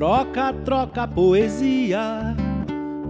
Troca, 0.00 0.54
troca 0.64 1.06
poesia, 1.06 2.34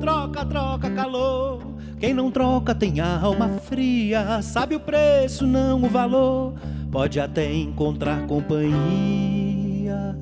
troca, 0.01 0.45
troca 0.45 0.91
calor. 0.91 1.63
Quem 2.01 2.13
não 2.13 2.33
troca 2.33 2.75
tem 2.75 2.99
a 2.99 3.17
alma 3.21 3.49
fria, 3.61 4.43
sabe 4.43 4.75
o 4.75 4.81
preço, 4.81 5.47
não 5.47 5.85
o 5.85 5.89
valor. 5.89 6.55
Pode 6.91 7.21
até 7.21 7.55
encontrar 7.55 8.27
companhia, 8.27 10.19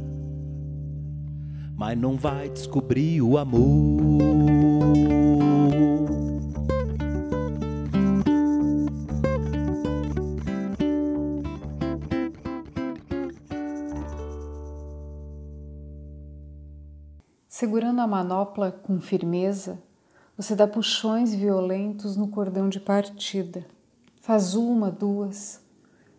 mas 1.75 1.97
não 1.97 2.19
vai 2.19 2.51
descobrir 2.51 3.23
o 3.23 3.39
amor. 3.39 4.58
Segurando 17.99 18.15
a 18.15 18.17
manopla 18.17 18.71
com 18.71 19.01
firmeza, 19.01 19.83
você 20.37 20.55
dá 20.55 20.69
puxões 20.69 21.35
violentos 21.35 22.17
no 22.17 22.29
cordão 22.29 22.69
de 22.69 22.79
partida. 22.79 23.67
Faz 24.21 24.55
uma, 24.55 24.89
duas. 24.89 25.61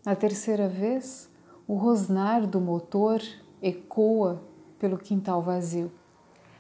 Na 0.06 0.14
terceira 0.14 0.68
vez, 0.68 1.30
o 1.66 1.76
rosnar 1.76 2.46
do 2.46 2.60
motor 2.60 3.22
ecoa 3.62 4.44
pelo 4.78 4.98
quintal 4.98 5.42
vazio. 5.42 5.90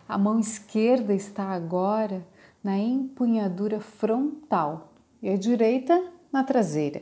A 0.07 0.17
mão 0.17 0.39
esquerda 0.39 1.13
está 1.13 1.49
agora 1.49 2.25
na 2.63 2.77
empunhadura 2.77 3.81
frontal 3.81 4.93
e 5.21 5.29
a 5.29 5.35
direita 5.35 6.01
na 6.31 6.45
traseira. 6.45 7.01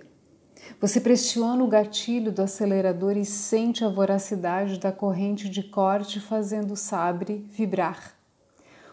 Você 0.80 1.02
pressiona 1.02 1.64
o 1.64 1.68
gatilho 1.68 2.32
do 2.32 2.42
acelerador 2.44 3.18
e 3.18 3.26
sente 3.26 3.84
a 3.84 3.90
voracidade 3.90 4.80
da 4.80 4.92
corrente 4.92 5.50
de 5.50 5.64
corte 5.64 6.20
fazendo 6.20 6.72
o 6.74 6.78
sabre 6.78 7.46
vibrar. 7.50 8.14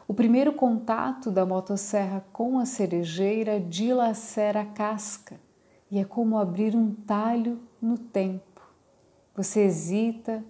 O 0.08 0.14
primeiro 0.14 0.52
contato 0.52 1.30
da 1.30 1.44
motosserra 1.44 2.24
com 2.32 2.58
a 2.58 2.64
cerejeira 2.64 3.60
dilacera 3.60 4.62
a 4.62 4.66
casca 4.66 5.38
e 5.90 5.98
é 5.98 6.04
como 6.04 6.38
abrir 6.38 6.74
um 6.74 6.90
talho 6.90 7.60
no 7.80 7.98
tempo. 7.98 8.62
Você 9.36 9.60
hesita, 9.60 10.42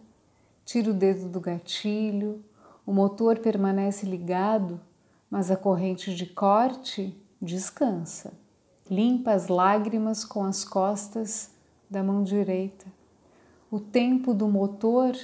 tira 0.65 0.91
o 0.91 0.95
dedo 0.95 1.29
do 1.29 1.41
gatilho, 1.41 2.45
o 2.87 2.93
motor 2.93 3.39
permanece 3.39 4.07
ligado, 4.07 4.81
mas 5.31 5.51
a 5.51 5.57
corrente 5.57 6.15
de 6.15 6.27
corte 6.27 7.17
descansa 7.41 8.44
limpa 8.91 9.33
as 9.33 9.49
lágrimas 9.49 10.25
com 10.25 10.45
as 10.45 10.65
costas 10.65 11.51
da 11.89 12.03
mão 12.03 12.23
direita. 12.23 12.87
O 13.71 13.81
tempo 13.81 14.35
do 14.35 14.47
motor 14.49 15.17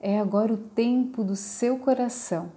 é 0.00 0.18
agora 0.18 0.52
o 0.52 0.56
tempo 0.56 1.24
do 1.24 1.36
seu 1.36 1.78
coração. 1.78 2.52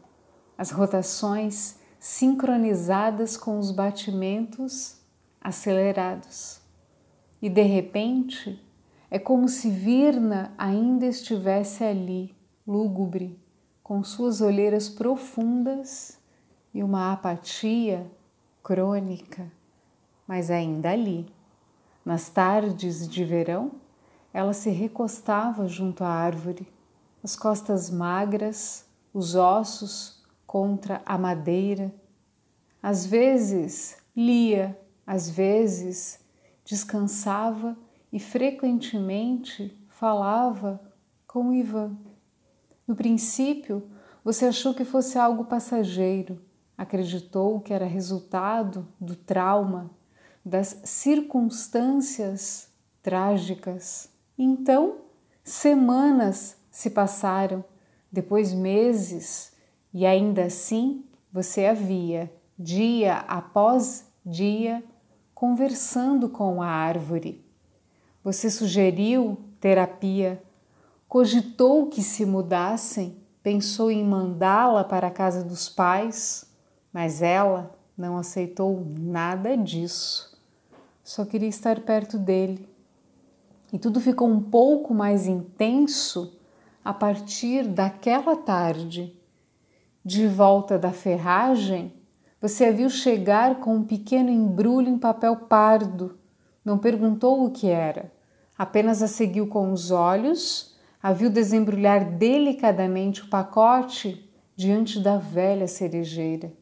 As 0.58 0.72
rotações 0.72 1.80
sincronizadas 2.00 3.36
com 3.36 3.58
os 3.58 3.72
batimentos 3.72 4.98
acelerados. 5.42 6.62
E 7.42 7.50
de 7.50 7.64
repente, 7.64 8.62
é 9.10 9.20
como 9.20 9.50
se 9.50 9.70
Virna 9.70 10.54
ainda 10.58 11.06
estivesse 11.06 11.84
ali, 11.84 12.34
lúgubre, 12.66 13.40
com 13.82 14.04
suas 14.04 14.40
olheiras 14.40 14.88
profundas 14.88 16.20
e 16.74 16.82
uma 16.82 17.12
apatia 17.12 18.10
crônica 18.64 19.52
mas 20.28 20.50
ainda 20.50 20.92
ali. 20.92 21.26
Nas 22.06 22.30
tardes 22.30 23.08
de 23.08 23.24
verão, 23.24 23.72
ela 24.34 24.54
se 24.54 24.70
recostava 24.70 25.68
junto 25.68 26.04
à 26.04 26.10
árvore, 26.10 26.68
as 27.24 27.36
costas 27.36 27.90
magras, 27.90 28.86
os 29.14 29.36
ossos 29.36 30.24
contra 30.46 31.02
a 31.06 31.18
madeira. 31.18 31.94
Às 32.82 33.06
vezes 33.06 33.98
lia, 34.16 34.78
às 35.06 35.30
vezes 35.30 36.20
descansava 36.66 37.78
e 38.12 38.20
frequentemente 38.20 39.78
falava 39.88 40.82
com 41.28 41.54
Ivan. 41.54 41.96
No 42.88 42.96
princípio, 42.96 43.90
você 44.24 44.46
achou 44.46 44.74
que 44.74 44.84
fosse 44.84 45.18
algo 45.18 45.46
passageiro, 45.46 46.42
acreditou 46.78 47.60
que 47.60 47.74
era 47.74 47.86
resultado 47.86 48.88
do 49.00 49.16
trauma 49.16 49.90
das 50.46 50.82
circunstâncias 50.84 52.68
trágicas. 53.02 54.10
Então, 54.38 54.98
semanas 55.44 56.58
se 56.70 56.90
passaram, 56.90 57.64
depois 58.12 58.54
meses, 58.54 59.54
e 59.94 60.06
ainda 60.06 60.46
assim 60.46 61.06
você 61.32 61.66
havia, 61.66 62.32
dia 62.58 63.20
após 63.20 64.06
dia, 64.26 64.84
conversando 65.34 66.30
com 66.30 66.62
a 66.62 66.68
árvore. 66.68 67.44
Você 68.24 68.50
sugeriu 68.50 69.38
terapia, 69.60 70.42
cogitou 71.08 71.88
que 71.88 72.02
se 72.02 72.26
mudassem, 72.26 73.18
pensou 73.42 73.92
em 73.92 74.04
mandá-la 74.04 74.84
para 74.84 75.08
a 75.08 75.12
casa 75.12 75.44
dos 75.44 75.68
pais, 75.68 76.46
mas 76.92 77.22
ela 77.22 77.78
não 77.98 78.18
aceitou 78.18 78.86
nada 78.98 79.58
disso 79.58 80.33
só 81.04 81.26
queria 81.26 81.50
estar 81.50 81.82
perto 81.82 82.18
dele. 82.18 82.70
E 83.72 83.78
tudo 83.78 84.00
ficou 84.00 84.30
um 84.30 84.40
pouco 84.40 84.94
mais 84.94 85.28
intenso 85.28 86.40
a 86.84 86.94
partir 86.94 87.68
daquela 87.68 88.36
tarde. 88.36 89.20
De 90.06 90.28
volta 90.28 90.80
da 90.80 90.92
ferragem, 90.92 91.94
você 92.40 92.66
a 92.66 92.72
viu 92.72 92.90
chegar 92.90 93.60
com 93.60 93.76
um 93.76 93.84
pequeno 93.84 94.30
embrulho 94.30 94.90
em 94.90 94.98
papel 94.98 95.36
pardo. 95.36 96.18
Não 96.64 96.78
perguntou 96.78 97.46
o 97.46 97.52
que 97.52 97.68
era, 97.68 98.12
apenas 98.58 99.02
a 99.02 99.08
seguiu 99.08 99.48
com 99.48 99.72
os 99.72 99.92
olhos, 99.92 100.78
a 101.02 101.12
viu 101.12 101.30
desembrulhar 101.30 102.18
delicadamente 102.18 103.24
o 103.24 103.30
pacote 103.30 104.30
diante 104.56 105.00
da 105.00 105.18
velha 105.18 105.68
cerejeira. 105.68 106.54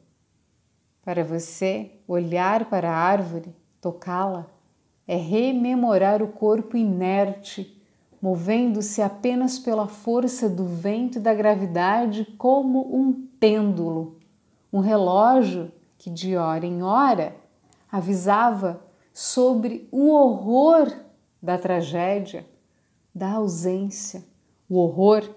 Para 1.03 1.23
você, 1.23 1.91
olhar 2.07 2.69
para 2.69 2.89
a 2.91 2.95
árvore 2.95 3.53
Tocá-la 3.81 4.45
é 5.07 5.15
rememorar 5.15 6.21
o 6.21 6.27
corpo 6.27 6.77
inerte, 6.77 7.75
movendo-se 8.21 9.01
apenas 9.01 9.57
pela 9.57 9.87
força 9.87 10.47
do 10.47 10.65
vento 10.65 11.17
e 11.17 11.21
da 11.21 11.33
gravidade 11.33 12.25
como 12.37 12.95
um 12.95 13.11
pêndulo, 13.39 14.19
um 14.71 14.79
relógio 14.79 15.71
que 15.97 16.11
de 16.11 16.37
hora 16.37 16.63
em 16.63 16.83
hora 16.83 17.35
avisava 17.91 18.79
sobre 19.11 19.89
o 19.91 20.11
horror 20.11 20.93
da 21.41 21.57
tragédia, 21.57 22.45
da 23.13 23.31
ausência, 23.31 24.23
o 24.69 24.77
horror 24.77 25.27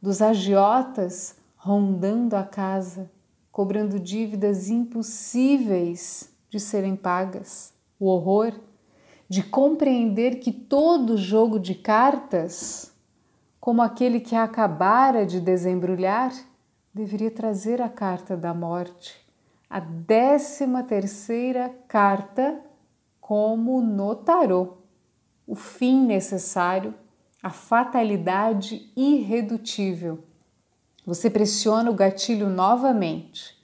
dos 0.00 0.22
agiotas 0.22 1.36
rondando 1.56 2.36
a 2.36 2.44
casa, 2.44 3.10
cobrando 3.50 3.98
dívidas 3.98 4.70
impossíveis 4.70 6.32
de 6.48 6.58
serem 6.58 6.96
pagas 6.96 7.71
o 8.02 8.06
horror 8.06 8.52
de 9.28 9.44
compreender 9.44 10.40
que 10.40 10.50
todo 10.50 11.16
jogo 11.16 11.60
de 11.60 11.72
cartas, 11.72 12.92
como 13.60 13.80
aquele 13.80 14.18
que 14.18 14.34
acabara 14.34 15.24
de 15.24 15.38
desembrulhar, 15.38 16.32
deveria 16.92 17.30
trazer 17.30 17.80
a 17.80 17.88
carta 17.88 18.36
da 18.36 18.52
morte, 18.52 19.24
a 19.70 19.78
décima 19.78 20.82
terceira 20.82 21.72
carta, 21.86 22.60
como 23.20 23.80
no 23.80 24.16
tarô, 24.16 24.78
o 25.46 25.54
fim 25.54 26.04
necessário, 26.04 26.92
a 27.40 27.50
fatalidade 27.50 28.90
irredutível. 28.96 30.24
Você 31.06 31.30
pressiona 31.30 31.88
o 31.88 31.94
gatilho 31.94 32.50
novamente. 32.50 33.56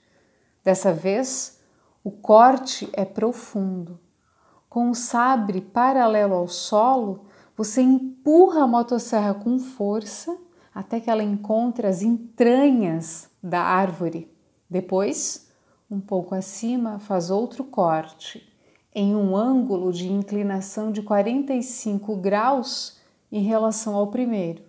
Dessa 0.63 0.93
vez, 0.93 1.59
o 2.05 2.09
corte 2.09 2.89
é 2.93 3.03
profundo 3.03 3.99
com 4.69 4.91
o 4.91 4.95
sabre 4.95 5.61
paralelo 5.61 6.35
ao 6.35 6.47
solo, 6.47 7.25
você 7.57 7.81
empurra 7.81 8.63
a 8.63 8.67
motosserra 8.67 9.33
com 9.33 9.57
força 9.57 10.37
até 10.73 10.99
que 10.99 11.09
ela 11.09 11.23
encontre 11.23 11.87
as 11.87 12.01
entranhas 12.01 13.29
da 13.41 13.61
árvore. 13.61 14.31
Depois, 14.69 15.49
um 15.89 15.99
pouco 15.99 16.35
acima, 16.35 16.99
faz 16.99 17.31
outro 17.31 17.63
corte 17.63 18.47
em 18.93 19.15
um 19.15 19.35
ângulo 19.35 19.91
de 19.91 20.11
inclinação 20.11 20.91
de 20.91 21.01
45 21.01 22.15
graus 22.17 22.99
em 23.31 23.41
relação 23.41 23.95
ao 23.95 24.07
primeiro, 24.07 24.63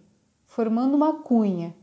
formando 0.47 0.95
uma 0.95 1.15
cunha 1.21 1.75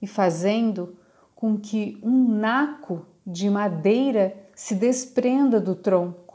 e 0.00 0.06
fazendo 0.06 0.96
com 1.34 1.56
que 1.58 1.98
um 2.02 2.28
naco 2.28 3.06
de 3.26 3.48
madeira 3.50 4.36
se 4.54 4.74
desprenda 4.74 5.60
do 5.60 5.74
tronco. 5.74 6.25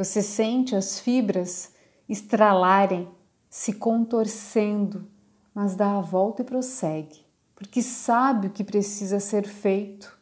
Você 0.00 0.22
sente 0.22 0.74
as 0.74 0.98
fibras 0.98 1.74
estralarem, 2.08 3.06
se 3.50 3.74
contorcendo, 3.74 5.06
mas 5.54 5.76
dá 5.76 5.98
a 5.98 6.00
volta 6.00 6.40
e 6.40 6.44
prossegue, 6.46 7.22
porque 7.54 7.82
sabe 7.82 8.46
o 8.46 8.50
que 8.50 8.64
precisa 8.64 9.20
ser 9.20 9.46
feito. 9.46 10.18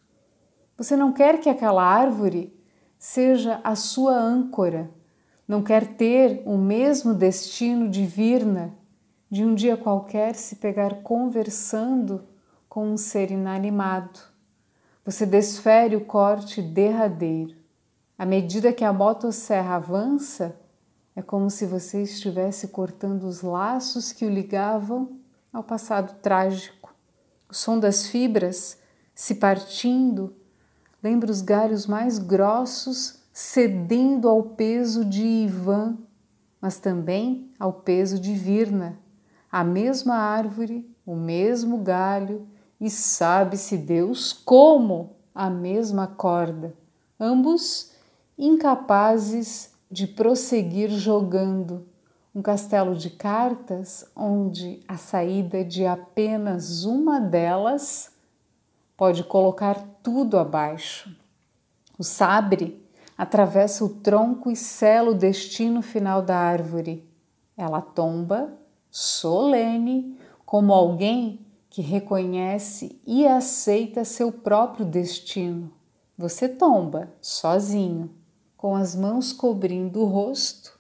Você 0.76 0.96
não 0.96 1.12
quer 1.12 1.38
que 1.38 1.48
aquela 1.48 1.84
árvore 1.84 2.52
seja 2.98 3.60
a 3.62 3.76
sua 3.76 4.16
âncora, 4.18 4.90
não 5.46 5.62
quer 5.62 5.94
ter 5.94 6.42
o 6.44 6.58
mesmo 6.58 7.14
destino 7.14 7.88
de 7.88 8.04
Virna, 8.04 8.74
de 9.30 9.44
um 9.44 9.54
dia 9.54 9.76
qualquer 9.76 10.34
se 10.34 10.56
pegar 10.56 11.04
conversando 11.04 12.24
com 12.68 12.84
um 12.84 12.96
ser 12.96 13.30
inanimado. 13.30 14.18
Você 15.04 15.24
desfere 15.24 15.94
o 15.94 16.04
corte 16.04 16.60
derradeiro. 16.60 17.57
À 18.18 18.26
medida 18.26 18.72
que 18.72 18.84
a 18.84 18.92
motosserra 18.92 19.76
avança, 19.76 20.56
é 21.14 21.22
como 21.22 21.48
se 21.48 21.64
você 21.64 22.02
estivesse 22.02 22.66
cortando 22.68 23.22
os 23.22 23.42
laços 23.42 24.10
que 24.10 24.26
o 24.26 24.28
ligavam 24.28 25.20
ao 25.52 25.62
passado 25.62 26.16
trágico. 26.20 26.92
O 27.48 27.54
som 27.54 27.78
das 27.78 28.08
fibras 28.08 28.76
se 29.14 29.36
partindo 29.36 30.34
lembra 31.00 31.30
os 31.30 31.40
galhos 31.40 31.86
mais 31.86 32.18
grossos 32.18 33.20
cedendo 33.32 34.28
ao 34.28 34.42
peso 34.42 35.04
de 35.04 35.24
Ivan, 35.24 35.96
mas 36.60 36.80
também 36.80 37.48
ao 37.56 37.72
peso 37.72 38.18
de 38.18 38.34
Virna, 38.34 38.98
a 39.50 39.62
mesma 39.62 40.16
árvore, 40.16 40.92
o 41.06 41.14
mesmo 41.14 41.78
galho 41.78 42.48
e 42.80 42.90
sabe-se 42.90 43.76
Deus 43.76 44.32
como 44.32 45.16
a 45.32 45.48
mesma 45.48 46.08
corda, 46.08 46.74
ambos 47.18 47.87
incapazes 48.38 49.74
de 49.90 50.06
prosseguir 50.06 50.90
jogando 50.90 51.86
um 52.34 52.40
castelo 52.40 52.94
de 52.94 53.10
cartas 53.10 54.08
onde 54.14 54.80
a 54.86 54.96
saída 54.96 55.64
de 55.64 55.84
apenas 55.84 56.84
uma 56.84 57.18
delas 57.18 58.12
pode 58.96 59.24
colocar 59.24 59.82
tudo 60.02 60.38
abaixo. 60.38 61.14
O 61.98 62.04
sabre 62.04 62.80
atravessa 63.16 63.84
o 63.84 63.88
tronco 63.88 64.50
e 64.50 64.56
sela 64.56 65.10
o 65.10 65.14
destino 65.14 65.82
final 65.82 66.22
da 66.22 66.36
árvore. 66.36 67.04
Ela 67.56 67.80
tomba, 67.80 68.52
solene, 68.88 70.16
como 70.46 70.72
alguém 70.72 71.44
que 71.68 71.82
reconhece 71.82 73.00
e 73.04 73.26
aceita 73.26 74.04
seu 74.04 74.30
próprio 74.30 74.86
destino. 74.86 75.72
Você 76.16 76.48
tomba 76.48 77.12
sozinho, 77.20 78.10
com 78.58 78.74
as 78.74 78.94
mãos 78.96 79.32
cobrindo 79.32 80.02
o 80.02 80.04
rosto, 80.04 80.76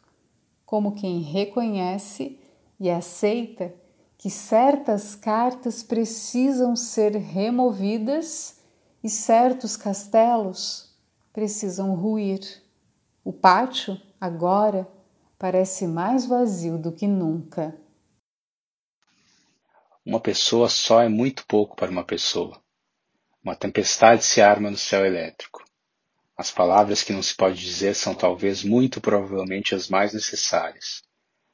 como 0.66 0.96
quem 0.96 1.20
reconhece 1.20 2.38
e 2.78 2.90
aceita 2.90 3.72
que 4.18 4.28
certas 4.28 5.14
cartas 5.14 5.80
precisam 5.80 6.74
ser 6.74 7.14
removidas 7.14 8.58
e 9.02 9.08
certos 9.08 9.76
castelos 9.76 10.92
precisam 11.32 11.94
ruir. 11.94 12.40
O 13.24 13.32
pátio, 13.32 13.96
agora, 14.20 14.88
parece 15.38 15.86
mais 15.86 16.26
vazio 16.26 16.78
do 16.78 16.90
que 16.90 17.06
nunca. 17.06 17.78
Uma 20.04 20.18
pessoa 20.18 20.68
só 20.68 21.00
é 21.00 21.08
muito 21.08 21.46
pouco 21.46 21.76
para 21.76 21.92
uma 21.92 22.02
pessoa. 22.02 22.60
Uma 23.40 23.54
tempestade 23.54 24.24
se 24.24 24.42
arma 24.42 24.68
no 24.68 24.76
céu 24.76 25.06
elétrico. 25.06 25.67
As 26.38 26.52
palavras 26.52 27.02
que 27.02 27.12
não 27.12 27.20
se 27.20 27.34
pode 27.34 27.60
dizer 27.60 27.96
são 27.96 28.14
talvez 28.14 28.62
muito 28.62 29.00
provavelmente 29.00 29.74
as 29.74 29.88
mais 29.88 30.14
necessárias, 30.14 31.02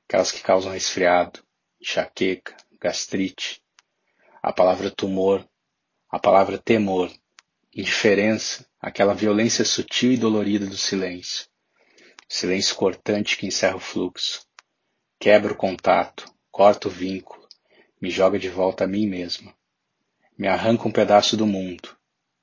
aquelas 0.07 0.31
que 0.31 0.43
causam 0.43 0.73
resfriado, 0.73 1.43
enxaqueca, 1.81 2.55
gastrite. 2.79 3.63
A 4.43 4.53
palavra 4.53 4.91
tumor, 4.91 5.43
a 6.11 6.19
palavra 6.19 6.59
temor, 6.59 7.11
indiferença, 7.75 8.69
aquela 8.79 9.15
violência 9.15 9.65
sutil 9.65 10.13
e 10.13 10.19
dolorida 10.19 10.67
do 10.67 10.77
silêncio. 10.77 11.47
Silêncio 12.29 12.77
cortante 12.77 13.39
que 13.39 13.47
encerra 13.47 13.77
o 13.77 13.81
fluxo. 13.81 14.47
Quebra 15.19 15.55
o 15.55 15.57
contato, 15.57 16.31
corta 16.51 16.89
o 16.89 16.91
vínculo, 16.91 17.49
me 17.99 18.11
joga 18.11 18.39
de 18.39 18.51
volta 18.51 18.85
a 18.85 18.87
mim 18.87 19.07
mesma. 19.07 19.57
Me 20.37 20.47
arranca 20.47 20.87
um 20.87 20.93
pedaço 20.93 21.39
do 21.39 21.47
mundo. 21.47 21.97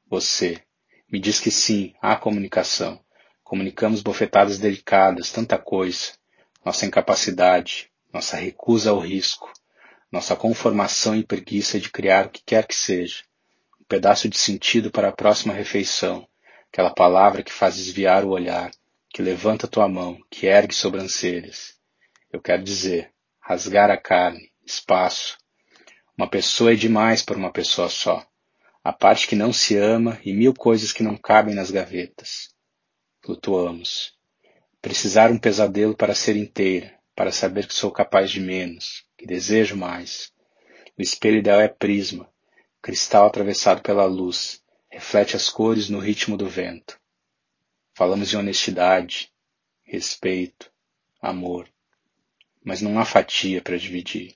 Você. 0.07 0.63
Me 1.11 1.19
diz 1.19 1.41
que 1.41 1.51
sim, 1.51 1.93
há 2.01 2.15
comunicação. 2.15 2.97
Comunicamos 3.43 4.01
bofetadas 4.01 4.57
delicadas, 4.57 5.29
tanta 5.29 5.57
coisa. 5.57 6.13
Nossa 6.63 6.85
incapacidade, 6.85 7.91
nossa 8.13 8.37
recusa 8.37 8.91
ao 8.91 8.99
risco, 8.99 9.51
nossa 10.09 10.37
conformação 10.37 11.13
e 11.13 11.21
preguiça 11.21 11.77
de 11.79 11.89
criar 11.89 12.27
o 12.27 12.29
que 12.29 12.41
quer 12.45 12.65
que 12.65 12.75
seja. 12.75 13.23
Um 13.81 13.83
pedaço 13.83 14.29
de 14.29 14.37
sentido 14.37 14.89
para 14.89 15.09
a 15.09 15.11
próxima 15.11 15.53
refeição. 15.53 16.25
Aquela 16.71 16.93
palavra 16.93 17.43
que 17.43 17.51
faz 17.51 17.75
desviar 17.75 18.23
o 18.23 18.29
olhar, 18.29 18.71
que 19.09 19.21
levanta 19.21 19.67
tua 19.67 19.89
mão, 19.89 20.17
que 20.29 20.45
ergue 20.45 20.73
sobrancelhas. 20.73 21.73
Eu 22.31 22.39
quero 22.39 22.63
dizer, 22.63 23.11
rasgar 23.41 23.91
a 23.91 23.97
carne, 23.97 24.49
espaço, 24.65 25.37
uma 26.17 26.29
pessoa 26.29 26.71
é 26.71 26.75
demais 26.75 27.21
para 27.21 27.35
uma 27.35 27.51
pessoa 27.51 27.89
só. 27.89 28.25
A 28.83 28.91
parte 28.91 29.27
que 29.27 29.35
não 29.35 29.53
se 29.53 29.77
ama 29.77 30.19
e 30.25 30.33
mil 30.33 30.55
coisas 30.55 30.91
que 30.91 31.03
não 31.03 31.15
cabem 31.15 31.53
nas 31.53 31.69
gavetas. 31.69 32.49
Flutuamos. 33.23 34.17
Precisar 34.81 35.29
um 35.31 35.37
pesadelo 35.37 35.95
para 35.95 36.15
ser 36.15 36.35
inteira, 36.35 36.97
para 37.15 37.31
saber 37.31 37.67
que 37.67 37.75
sou 37.75 37.91
capaz 37.91 38.31
de 38.31 38.39
menos, 38.39 39.05
que 39.15 39.27
desejo 39.27 39.77
mais. 39.77 40.33
O 40.97 41.01
espelho 41.01 41.37
ideal 41.37 41.61
é 41.61 41.67
prisma, 41.67 42.27
cristal 42.81 43.27
atravessado 43.27 43.83
pela 43.83 44.05
luz, 44.05 44.63
reflete 44.89 45.35
as 45.35 45.47
cores 45.47 45.87
no 45.87 45.99
ritmo 45.99 46.35
do 46.35 46.47
vento. 46.47 46.99
Falamos 47.93 48.29
de 48.29 48.37
honestidade, 48.37 49.31
respeito, 49.83 50.71
amor, 51.21 51.69
mas 52.63 52.81
não 52.81 52.97
há 52.97 53.05
fatia 53.05 53.61
para 53.61 53.77
dividir. 53.77 54.35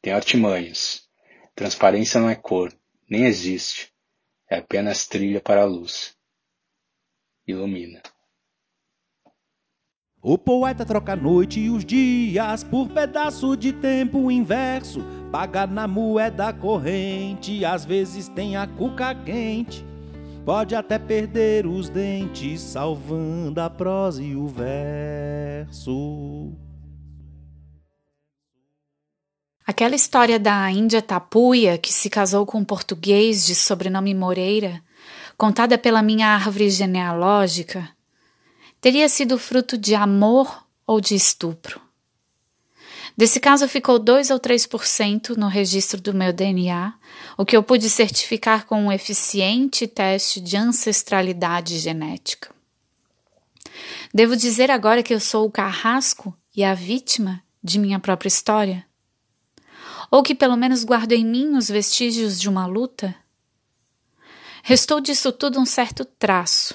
Tem 0.00 0.14
artimanhas. 0.14 1.06
Transparência 1.54 2.20
não 2.20 2.30
é 2.30 2.34
cor, 2.34 2.72
nem 3.08 3.24
existe. 3.24 3.90
É 4.50 4.58
apenas 4.58 5.06
trilha 5.06 5.40
para 5.40 5.62
a 5.62 5.64
luz. 5.64 6.16
Ilumina. 7.46 8.02
O 10.20 10.36
poeta 10.36 10.84
troca 10.84 11.12
a 11.12 11.16
noite 11.16 11.60
e 11.60 11.70
os 11.70 11.84
dias 11.84 12.64
por 12.64 12.88
pedaço 12.88 13.56
de 13.56 13.72
tempo 13.72 14.30
inverso. 14.30 15.00
Paga 15.30 15.66
na 15.66 15.86
moeda 15.86 16.52
corrente, 16.52 17.64
às 17.64 17.84
vezes 17.84 18.28
tem 18.28 18.56
a 18.56 18.66
cuca 18.66 19.14
quente. 19.14 19.86
Pode 20.44 20.74
até 20.74 20.98
perder 20.98 21.66
os 21.66 21.88
dentes, 21.88 22.60
salvando 22.60 23.60
a 23.60 23.70
prosa 23.70 24.22
e 24.22 24.34
o 24.34 24.48
verso. 24.48 25.88
Aquela 29.68 29.94
história 29.94 30.38
da 30.38 30.70
Índia 30.70 31.02
Tapuia, 31.02 31.76
que 31.76 31.92
se 31.92 32.08
casou 32.08 32.46
com 32.46 32.60
um 32.60 32.64
português 32.64 33.44
de 33.44 33.54
sobrenome 33.54 34.14
Moreira, 34.14 34.82
contada 35.36 35.76
pela 35.76 36.00
minha 36.00 36.28
árvore 36.28 36.70
genealógica, 36.70 37.86
teria 38.80 39.06
sido 39.10 39.38
fruto 39.38 39.76
de 39.76 39.94
amor 39.94 40.66
ou 40.86 41.02
de 41.02 41.14
estupro. 41.14 41.82
Desse 43.14 43.38
caso 43.38 43.68
ficou 43.68 43.98
2 43.98 44.30
ou 44.30 44.40
3% 44.40 45.36
no 45.36 45.48
registro 45.48 46.00
do 46.00 46.14
meu 46.14 46.32
DNA, 46.32 46.94
o 47.36 47.44
que 47.44 47.54
eu 47.54 47.62
pude 47.62 47.90
certificar 47.90 48.64
com 48.64 48.84
um 48.84 48.90
eficiente 48.90 49.86
teste 49.86 50.40
de 50.40 50.56
ancestralidade 50.56 51.78
genética. 51.78 52.48
Devo 54.14 54.34
dizer 54.34 54.70
agora 54.70 55.02
que 55.02 55.12
eu 55.12 55.20
sou 55.20 55.46
o 55.46 55.52
carrasco 55.52 56.34
e 56.56 56.64
a 56.64 56.72
vítima 56.72 57.42
de 57.62 57.78
minha 57.78 58.00
própria 58.00 58.28
história? 58.28 58.87
Ou 60.10 60.22
que 60.22 60.34
pelo 60.34 60.56
menos 60.56 60.84
guardo 60.84 61.12
em 61.12 61.24
mim 61.24 61.56
os 61.56 61.68
vestígios 61.68 62.40
de 62.40 62.48
uma 62.48 62.66
luta? 62.66 63.14
Restou 64.62 65.00
disso 65.00 65.32
tudo 65.32 65.60
um 65.60 65.66
certo 65.66 66.04
traço, 66.04 66.74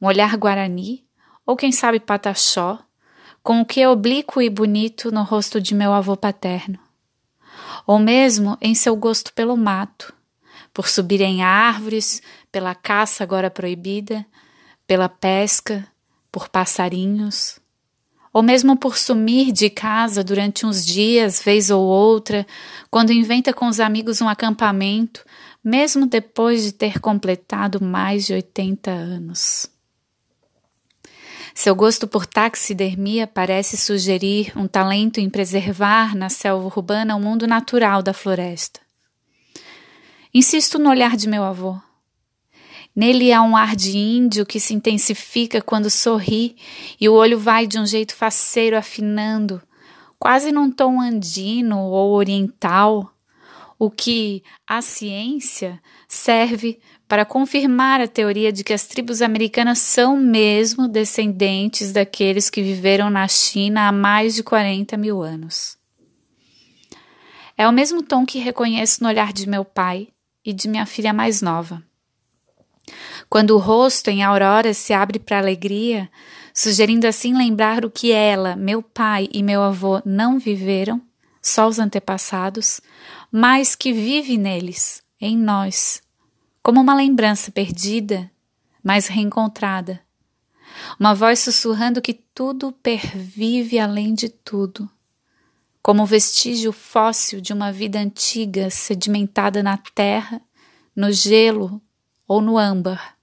um 0.00 0.06
olhar 0.06 0.36
guarani, 0.36 1.04
ou 1.46 1.56
quem 1.56 1.72
sabe 1.72 2.00
pataxó, 2.00 2.78
com 3.42 3.60
o 3.60 3.66
que 3.66 3.80
é 3.80 3.88
oblíquo 3.88 4.40
e 4.40 4.48
bonito 4.48 5.10
no 5.12 5.22
rosto 5.22 5.60
de 5.60 5.74
meu 5.74 5.92
avô 5.92 6.16
paterno, 6.16 6.78
ou 7.86 7.98
mesmo 7.98 8.56
em 8.60 8.74
seu 8.74 8.96
gosto 8.96 9.32
pelo 9.32 9.56
mato, 9.56 10.14
por 10.72 10.88
subir 10.88 11.20
em 11.20 11.42
árvores, 11.42 12.22
pela 12.50 12.74
caça 12.74 13.22
agora 13.22 13.50
proibida, 13.50 14.24
pela 14.86 15.08
pesca, 15.08 15.86
por 16.32 16.48
passarinhos 16.48 17.60
ou 18.34 18.42
mesmo 18.42 18.76
por 18.76 18.98
sumir 18.98 19.52
de 19.52 19.70
casa 19.70 20.24
durante 20.24 20.66
uns 20.66 20.84
dias, 20.84 21.40
vez 21.40 21.70
ou 21.70 21.84
outra, 21.84 22.44
quando 22.90 23.12
inventa 23.12 23.52
com 23.52 23.68
os 23.68 23.78
amigos 23.78 24.20
um 24.20 24.28
acampamento, 24.28 25.24
mesmo 25.62 26.04
depois 26.04 26.64
de 26.64 26.72
ter 26.72 26.98
completado 26.98 27.80
mais 27.80 28.26
de 28.26 28.34
80 28.34 28.90
anos. 28.90 29.70
Seu 31.54 31.76
gosto 31.76 32.08
por 32.08 32.26
taxidermia 32.26 33.28
parece 33.28 33.76
sugerir 33.76 34.52
um 34.56 34.66
talento 34.66 35.20
em 35.20 35.30
preservar 35.30 36.16
na 36.16 36.28
selva 36.28 36.66
urbana 36.66 37.14
o 37.14 37.20
mundo 37.20 37.46
natural 37.46 38.02
da 38.02 38.12
floresta. 38.12 38.80
Insisto 40.34 40.76
no 40.80 40.90
olhar 40.90 41.16
de 41.16 41.28
meu 41.28 41.44
avô. 41.44 41.78
Nele 42.94 43.32
há 43.32 43.42
um 43.42 43.56
ar 43.56 43.74
de 43.74 43.96
índio 43.96 44.46
que 44.46 44.60
se 44.60 44.72
intensifica 44.72 45.60
quando 45.60 45.90
sorri 45.90 46.56
e 47.00 47.08
o 47.08 47.14
olho 47.14 47.38
vai 47.38 47.66
de 47.66 47.78
um 47.78 47.84
jeito 47.84 48.14
faceiro 48.14 48.76
afinando, 48.76 49.60
quase 50.18 50.52
num 50.52 50.70
tom 50.70 51.00
andino 51.00 51.80
ou 51.80 52.12
oriental, 52.12 53.12
o 53.76 53.90
que 53.90 54.44
a 54.64 54.80
ciência 54.80 55.82
serve 56.06 56.78
para 57.08 57.24
confirmar 57.24 58.00
a 58.00 58.06
teoria 58.06 58.52
de 58.52 58.62
que 58.62 58.72
as 58.72 58.86
tribos 58.86 59.20
americanas 59.20 59.80
são 59.80 60.16
mesmo 60.16 60.86
descendentes 60.86 61.92
daqueles 61.92 62.48
que 62.48 62.62
viveram 62.62 63.10
na 63.10 63.26
China 63.26 63.88
há 63.88 63.92
mais 63.92 64.36
de 64.36 64.44
40 64.44 64.96
mil 64.96 65.20
anos. 65.20 65.76
É 67.56 67.68
o 67.68 67.72
mesmo 67.72 68.02
tom 68.02 68.24
que 68.24 68.38
reconheço 68.38 69.02
no 69.02 69.08
olhar 69.08 69.32
de 69.32 69.48
meu 69.48 69.64
pai 69.64 70.08
e 70.44 70.52
de 70.52 70.68
minha 70.68 70.86
filha 70.86 71.12
mais 71.12 71.42
nova. 71.42 71.82
Quando 73.28 73.52
o 73.52 73.58
rosto 73.58 74.10
em 74.10 74.22
aurora 74.22 74.74
se 74.74 74.92
abre 74.92 75.18
para 75.18 75.38
alegria, 75.38 76.10
sugerindo 76.52 77.06
assim 77.06 77.36
lembrar 77.36 77.84
o 77.84 77.90
que 77.90 78.12
ela, 78.12 78.54
meu 78.54 78.82
pai 78.82 79.28
e 79.32 79.42
meu 79.42 79.62
avô 79.62 80.00
não 80.04 80.38
viveram, 80.38 81.02
só 81.42 81.66
os 81.66 81.78
antepassados, 81.78 82.80
mas 83.30 83.74
que 83.74 83.92
vive 83.92 84.38
neles, 84.38 85.02
em 85.20 85.36
nós, 85.36 86.02
como 86.62 86.80
uma 86.80 86.94
lembrança 86.94 87.50
perdida, 87.50 88.30
mas 88.82 89.08
reencontrada. 89.08 90.00
Uma 90.98 91.14
voz 91.14 91.40
sussurrando 91.40 92.00
que 92.00 92.14
tudo 92.14 92.72
pervive 92.72 93.78
além 93.78 94.14
de 94.14 94.28
tudo, 94.28 94.88
como 95.82 96.06
vestígio 96.06 96.72
fóssil 96.72 97.40
de 97.40 97.52
uma 97.52 97.70
vida 97.70 97.98
antiga 97.98 98.70
sedimentada 98.70 99.62
na 99.62 99.76
terra, 99.76 100.40
no 100.96 101.12
gelo 101.12 101.82
ou 102.26 102.40
no 102.40 102.58
âmbar. 102.58 103.16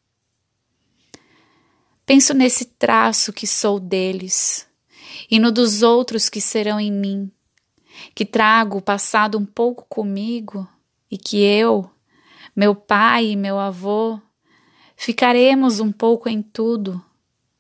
Penso 2.06 2.34
nesse 2.34 2.66
traço 2.66 3.32
que 3.32 3.48
sou 3.48 3.80
deles 3.80 4.68
e 5.30 5.40
no 5.40 5.52
dos 5.52 5.82
outros 5.82 6.30
que 6.30 6.42
serão 6.42 6.80
em 6.80 6.92
mim, 6.92 7.32
que 8.14 8.26
trago 8.26 8.78
o 8.78 8.82
passado 8.82 9.38
um 9.38 9.46
pouco 9.46 9.86
comigo 9.88 10.68
e 11.10 11.18
que 11.18 11.42
eu, 11.42 11.90
meu 12.56 12.76
pai 12.76 13.28
e 13.28 13.36
meu 13.36 13.60
avô, 13.60 14.20
ficaremos 14.96 15.80
um 15.80 15.92
pouco 15.92 16.28
em 16.28 16.42
tudo, 16.42 17.04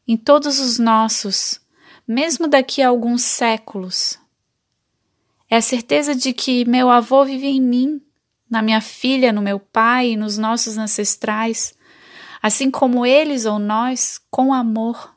em 0.07 0.17
todos 0.17 0.59
os 0.59 0.77
nossos, 0.77 1.61
mesmo 2.07 2.47
daqui 2.47 2.81
a 2.81 2.89
alguns 2.89 3.21
séculos. 3.21 4.19
É 5.49 5.57
a 5.57 5.61
certeza 5.61 6.15
de 6.15 6.33
que 6.33 6.65
meu 6.65 6.89
avô 6.89 7.23
vive 7.25 7.47
em 7.47 7.61
mim 7.61 8.01
na 8.51 8.61
minha 8.61 8.81
filha, 8.81 9.31
no 9.31 9.41
meu 9.41 9.57
pai 9.57 10.11
e 10.11 10.17
nos 10.17 10.37
nossos 10.37 10.77
ancestrais, 10.77 11.73
assim 12.43 12.69
como 12.69 13.05
eles 13.05 13.45
ou 13.45 13.57
nós, 13.57 14.19
com 14.29 14.53
amor, 14.53 15.15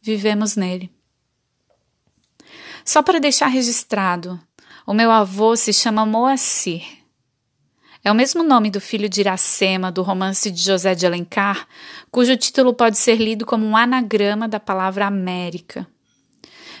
vivemos 0.00 0.56
nele. 0.56 0.90
Só 2.82 3.02
para 3.02 3.20
deixar 3.20 3.48
registrado, 3.48 4.40
o 4.86 4.94
meu 4.94 5.10
avô 5.10 5.54
se 5.54 5.74
chama 5.74 6.06
Moacir. 6.06 6.82
É 8.02 8.10
o 8.10 8.14
mesmo 8.14 8.42
nome 8.42 8.70
do 8.70 8.80
filho 8.80 9.10
de 9.10 9.20
Iracema, 9.20 9.92
do 9.92 10.00
romance 10.00 10.50
de 10.50 10.62
José 10.62 10.94
de 10.94 11.04
Alencar, 11.04 11.68
cujo 12.10 12.34
título 12.34 12.72
pode 12.72 12.96
ser 12.96 13.16
lido 13.16 13.44
como 13.44 13.66
um 13.66 13.76
anagrama 13.76 14.48
da 14.48 14.58
palavra 14.58 15.06
América. 15.06 15.86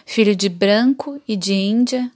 Filho 0.06 0.34
de 0.34 0.48
branco 0.48 1.20
e 1.28 1.36
de 1.36 1.52
Índia, 1.52 2.10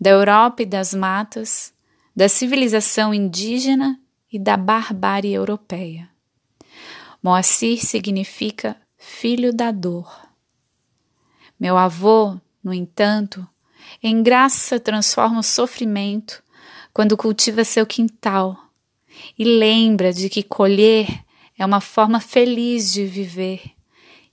da 0.00 0.08
Europa 0.08 0.62
e 0.62 0.66
das 0.66 0.94
matas, 0.94 1.75
da 2.16 2.30
civilização 2.30 3.12
indígena 3.12 4.00
e 4.32 4.38
da 4.38 4.56
barbárie 4.56 5.34
europeia. 5.34 6.08
Moacir 7.22 7.84
significa 7.84 8.74
filho 8.96 9.52
da 9.52 9.70
dor. 9.70 10.26
Meu 11.60 11.76
avô, 11.76 12.40
no 12.64 12.72
entanto, 12.72 13.46
em 14.02 14.22
graça 14.22 14.80
transforma 14.80 15.40
o 15.40 15.42
sofrimento 15.42 16.42
quando 16.92 17.16
cultiva 17.16 17.64
seu 17.64 17.84
quintal 17.84 18.58
e 19.38 19.44
lembra 19.44 20.12
de 20.12 20.30
que 20.30 20.42
colher 20.42 21.22
é 21.58 21.64
uma 21.64 21.80
forma 21.80 22.18
feliz 22.18 22.92
de 22.92 23.04
viver 23.04 23.62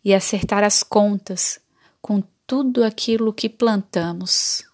e 0.04 0.14
acertar 0.14 0.64
as 0.64 0.84
contas 0.84 1.60
com 2.02 2.24
tudo 2.48 2.84
aquilo 2.84 3.34
que 3.34 3.50
plantamos. 3.50 4.66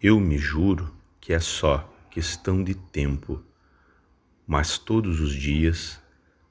Eu 0.00 0.20
me 0.20 0.38
juro 0.38 0.97
que 1.28 1.34
é 1.34 1.40
só 1.40 1.86
questão 2.10 2.64
de 2.64 2.74
tempo, 2.74 3.44
mas 4.46 4.78
todos 4.78 5.20
os 5.20 5.34
dias 5.34 6.00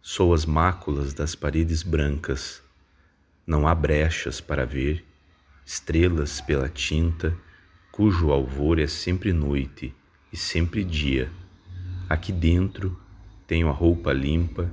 sou 0.03 0.35
as 0.35 0.45
máculas 0.45 1.15
das 1.15 1.33
paredes 1.33 1.81
brancas. 1.81 2.61
Não 3.43 3.67
há 3.67 3.73
brechas 3.73 4.39
para 4.39 4.67
ver 4.67 5.03
estrelas 5.65 6.41
pela 6.41 6.69
tinta, 6.69 7.35
cujo 7.91 8.29
alvor 8.29 8.77
é 8.77 8.85
sempre 8.85 9.33
noite 9.33 9.95
e 10.31 10.37
sempre 10.37 10.83
dia. 10.83 11.31
Aqui 12.07 12.31
dentro 12.31 13.01
tenho 13.47 13.69
a 13.69 13.73
roupa 13.73 14.13
limpa 14.13 14.71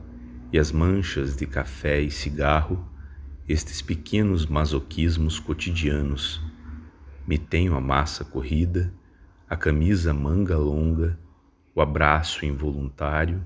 e 0.52 0.58
as 0.58 0.70
manchas 0.70 1.34
de 1.34 1.46
café 1.46 2.02
e 2.02 2.10
cigarro, 2.10 2.86
estes 3.48 3.80
pequenos 3.80 4.44
masoquismos 4.44 5.38
cotidianos. 5.38 6.42
Me 7.26 7.38
tenho 7.38 7.74
a 7.74 7.80
massa 7.80 8.22
corrida 8.22 8.92
a 9.46 9.56
camisa 9.56 10.14
manga 10.14 10.56
longa, 10.56 11.18
o 11.74 11.82
abraço 11.82 12.46
involuntário 12.46 13.44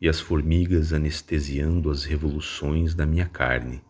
e 0.00 0.08
as 0.08 0.20
formigas 0.20 0.92
anestesiando 0.92 1.90
as 1.90 2.04
revoluções 2.04 2.94
da 2.94 3.04
minha 3.04 3.26
carne. 3.26 3.82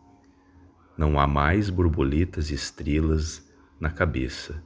Não 0.97 1.19
há 1.19 1.27
mais 1.27 1.69
borboletas 1.69 2.49
e 2.49 2.55
estrelas 2.55 3.47
na 3.79 3.91
cabeça. 3.91 4.63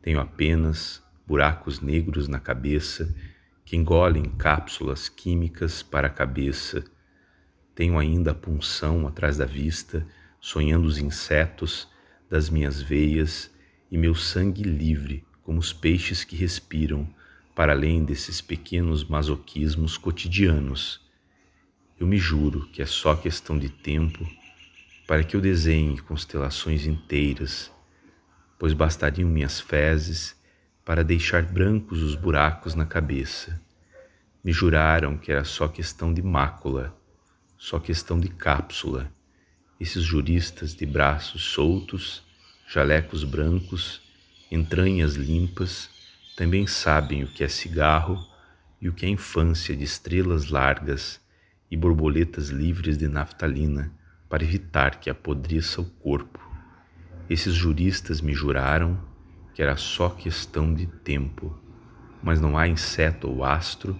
Tenho 0.00 0.18
apenas 0.18 1.02
buracos 1.26 1.80
negros 1.80 2.26
na 2.26 2.40
cabeça 2.40 3.14
que 3.62 3.76
engolem 3.76 4.24
cápsulas 4.24 5.10
químicas 5.10 5.82
para 5.82 6.06
a 6.06 6.10
cabeça. 6.10 6.84
Tenho 7.74 7.98
ainda 7.98 8.30
a 8.30 8.34
punção 8.34 9.06
atrás 9.06 9.36
da 9.36 9.44
vista, 9.44 10.06
sonhando 10.40 10.86
os 10.86 10.96
insetos 10.96 11.86
das 12.30 12.48
minhas 12.48 12.80
veias 12.80 13.50
e 13.90 13.98
meu 13.98 14.14
sangue 14.14 14.62
livre 14.62 15.22
como 15.44 15.60
os 15.60 15.72
peixes 15.72 16.24
que 16.24 16.34
respiram, 16.34 17.06
para 17.54 17.72
além 17.72 18.04
desses 18.04 18.40
pequenos 18.40 19.04
masoquismos 19.04 19.96
cotidianos. 19.96 21.00
Eu 22.00 22.06
me 22.06 22.16
juro 22.16 22.66
que 22.72 22.82
é 22.82 22.86
só 22.86 23.14
questão 23.14 23.56
de 23.56 23.68
tempo 23.68 24.26
para 25.06 25.22
que 25.22 25.36
eu 25.36 25.40
desenhe 25.40 25.98
constelações 25.98 26.86
inteiras, 26.86 27.70
pois 28.58 28.72
bastariam 28.72 29.28
minhas 29.28 29.60
fezes 29.60 30.34
para 30.84 31.04
deixar 31.04 31.42
brancos 31.42 32.02
os 32.02 32.14
buracos 32.14 32.74
na 32.74 32.86
cabeça. 32.86 33.60
Me 34.42 34.52
juraram 34.52 35.16
que 35.16 35.30
era 35.30 35.44
só 35.44 35.68
questão 35.68 36.12
de 36.12 36.22
mácula, 36.22 36.96
só 37.56 37.78
questão 37.78 38.18
de 38.18 38.28
cápsula. 38.28 39.12
Esses 39.78 40.02
juristas 40.02 40.74
de 40.74 40.84
braços 40.84 41.44
soltos, 41.44 42.22
jalecos 42.66 43.24
brancos, 43.24 44.03
entranhas 44.50 45.14
limpas, 45.14 45.90
também 46.36 46.66
sabem 46.66 47.24
o 47.24 47.28
que 47.28 47.44
é 47.44 47.48
cigarro 47.48 48.18
e 48.80 48.88
o 48.88 48.92
que 48.92 49.06
é 49.06 49.08
infância 49.08 49.74
de 49.76 49.84
estrelas 49.84 50.50
largas 50.50 51.20
e 51.70 51.76
borboletas 51.76 52.48
livres 52.50 52.98
de 52.98 53.08
naftalina 53.08 53.92
para 54.28 54.44
evitar 54.44 55.00
que 55.00 55.08
apodreça 55.08 55.80
o 55.80 55.84
corpo. 55.84 56.40
Esses 57.28 57.54
juristas 57.54 58.20
me 58.20 58.34
juraram 58.34 59.00
que 59.54 59.62
era 59.62 59.76
só 59.76 60.10
questão 60.10 60.74
de 60.74 60.86
tempo, 60.86 61.58
mas 62.22 62.40
não 62.40 62.58
há 62.58 62.66
inseto 62.66 63.28
ou 63.28 63.44
astro 63.44 63.98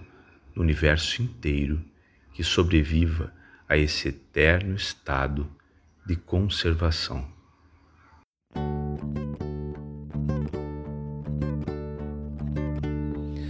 no 0.53 0.61
universo 0.61 1.21
inteiro 1.21 1.83
que 2.33 2.43
sobreviva 2.43 3.33
a 3.67 3.77
esse 3.77 4.09
eterno 4.09 4.75
estado 4.75 5.49
de 6.05 6.15
conservação. 6.15 7.34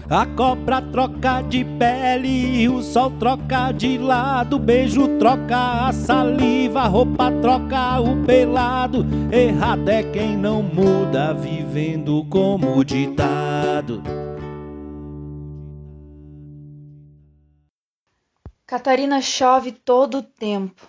A 0.07 0.23
cobra 0.23 0.83
troca 0.83 1.41
de 1.41 1.65
pele, 1.65 2.69
o 2.69 2.79
sol 2.83 3.09
troca 3.17 3.71
de 3.71 3.97
lado, 3.97 4.59
beijo 4.59 5.17
troca 5.17 5.87
a 5.87 5.91
saliva, 5.91 6.83
roupa 6.83 7.31
troca 7.41 7.99
o 8.01 8.23
pelado. 8.23 9.03
Errado 9.31 9.89
é 9.89 10.03
quem 10.03 10.37
não 10.37 10.61
muda, 10.61 11.33
vivendo 11.33 12.23
como 12.29 12.85
ditado. 12.85 14.03
Catarina 18.67 19.19
chove 19.21 19.71
todo 19.71 20.19
o 20.19 20.23
tempo. 20.23 20.87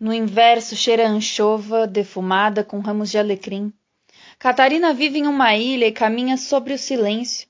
No 0.00 0.10
inverso 0.10 0.74
cheira 0.74 1.06
anchova 1.06 1.86
defumada 1.86 2.64
com 2.64 2.80
ramos 2.80 3.10
de 3.10 3.18
alecrim. 3.18 3.70
Catarina 4.38 4.94
vive 4.94 5.18
em 5.18 5.26
uma 5.26 5.54
ilha 5.54 5.86
e 5.86 5.92
caminha 5.92 6.38
sobre 6.38 6.72
o 6.72 6.78
silêncio 6.78 7.46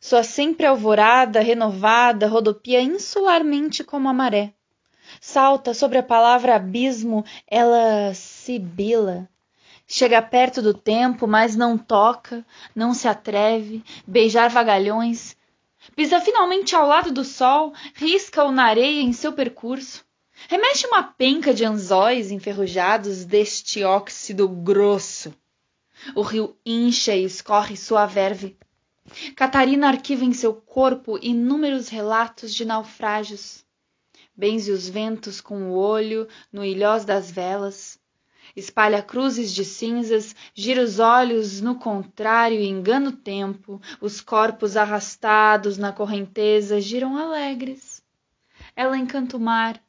Sua 0.00 0.22
sempre 0.22 0.66
alvorada, 0.66 1.40
renovada, 1.40 2.28
rodopia 2.28 2.80
insularmente 2.80 3.82
como 3.82 4.08
a 4.08 4.12
maré. 4.12 4.52
Salta 5.20 5.74
sobre 5.74 5.98
a 5.98 6.02
palavra 6.02 6.54
abismo, 6.54 7.24
ela 7.46 8.12
sibila. 8.14 9.28
Chega 9.86 10.20
perto 10.20 10.60
do 10.60 10.74
tempo, 10.74 11.26
mas 11.26 11.56
não 11.56 11.78
toca, 11.78 12.44
não 12.74 12.92
se 12.92 13.08
atreve, 13.08 13.82
beijar 14.06 14.50
vagalhões. 14.50 15.34
Pisa 15.96 16.20
finalmente 16.20 16.76
ao 16.76 16.86
lado 16.86 17.10
do 17.10 17.24
sol, 17.24 17.72
risca-o 17.94 18.52
na 18.52 18.64
areia 18.64 19.00
em 19.00 19.12
seu 19.12 19.32
percurso. 19.32 20.04
Remexe 20.46 20.86
uma 20.86 21.02
penca 21.02 21.52
de 21.52 21.64
anzóis 21.64 22.30
enferrujados 22.30 23.24
deste 23.24 23.82
óxido 23.82 24.46
grosso. 24.48 25.34
O 26.14 26.22
rio 26.22 26.56
incha 26.64 27.16
e 27.16 27.24
escorre 27.24 27.76
sua 27.76 28.06
verve. 28.06 28.56
Catarina 29.34 29.88
arquiva 29.88 30.24
em 30.24 30.32
seu 30.32 30.54
corpo 30.54 31.18
inúmeros 31.22 31.88
relatos 31.88 32.54
de 32.54 32.64
naufrágios. 32.64 33.64
Benze 34.36 34.70
os 34.70 34.88
ventos 34.88 35.40
com 35.40 35.70
o 35.70 35.74
olho 35.74 36.28
no 36.52 36.64
ilhós 36.64 37.04
das 37.04 37.30
velas. 37.30 37.98
Espalha 38.56 39.02
cruzes 39.02 39.52
de 39.52 39.64
cinzas, 39.64 40.34
gira 40.54 40.82
os 40.82 40.98
olhos 40.98 41.60
no 41.60 41.76
contrário 41.76 42.58
e 42.58 42.66
engana 42.66 43.10
o 43.10 43.16
tempo. 43.16 43.80
Os 44.00 44.20
corpos 44.20 44.76
arrastados 44.76 45.76
na 45.78 45.92
correnteza 45.92 46.80
giram 46.80 47.16
alegres. 47.16 48.02
Ela 48.74 48.96
encanta 48.96 49.36
o 49.36 49.40
mar, 49.40 49.80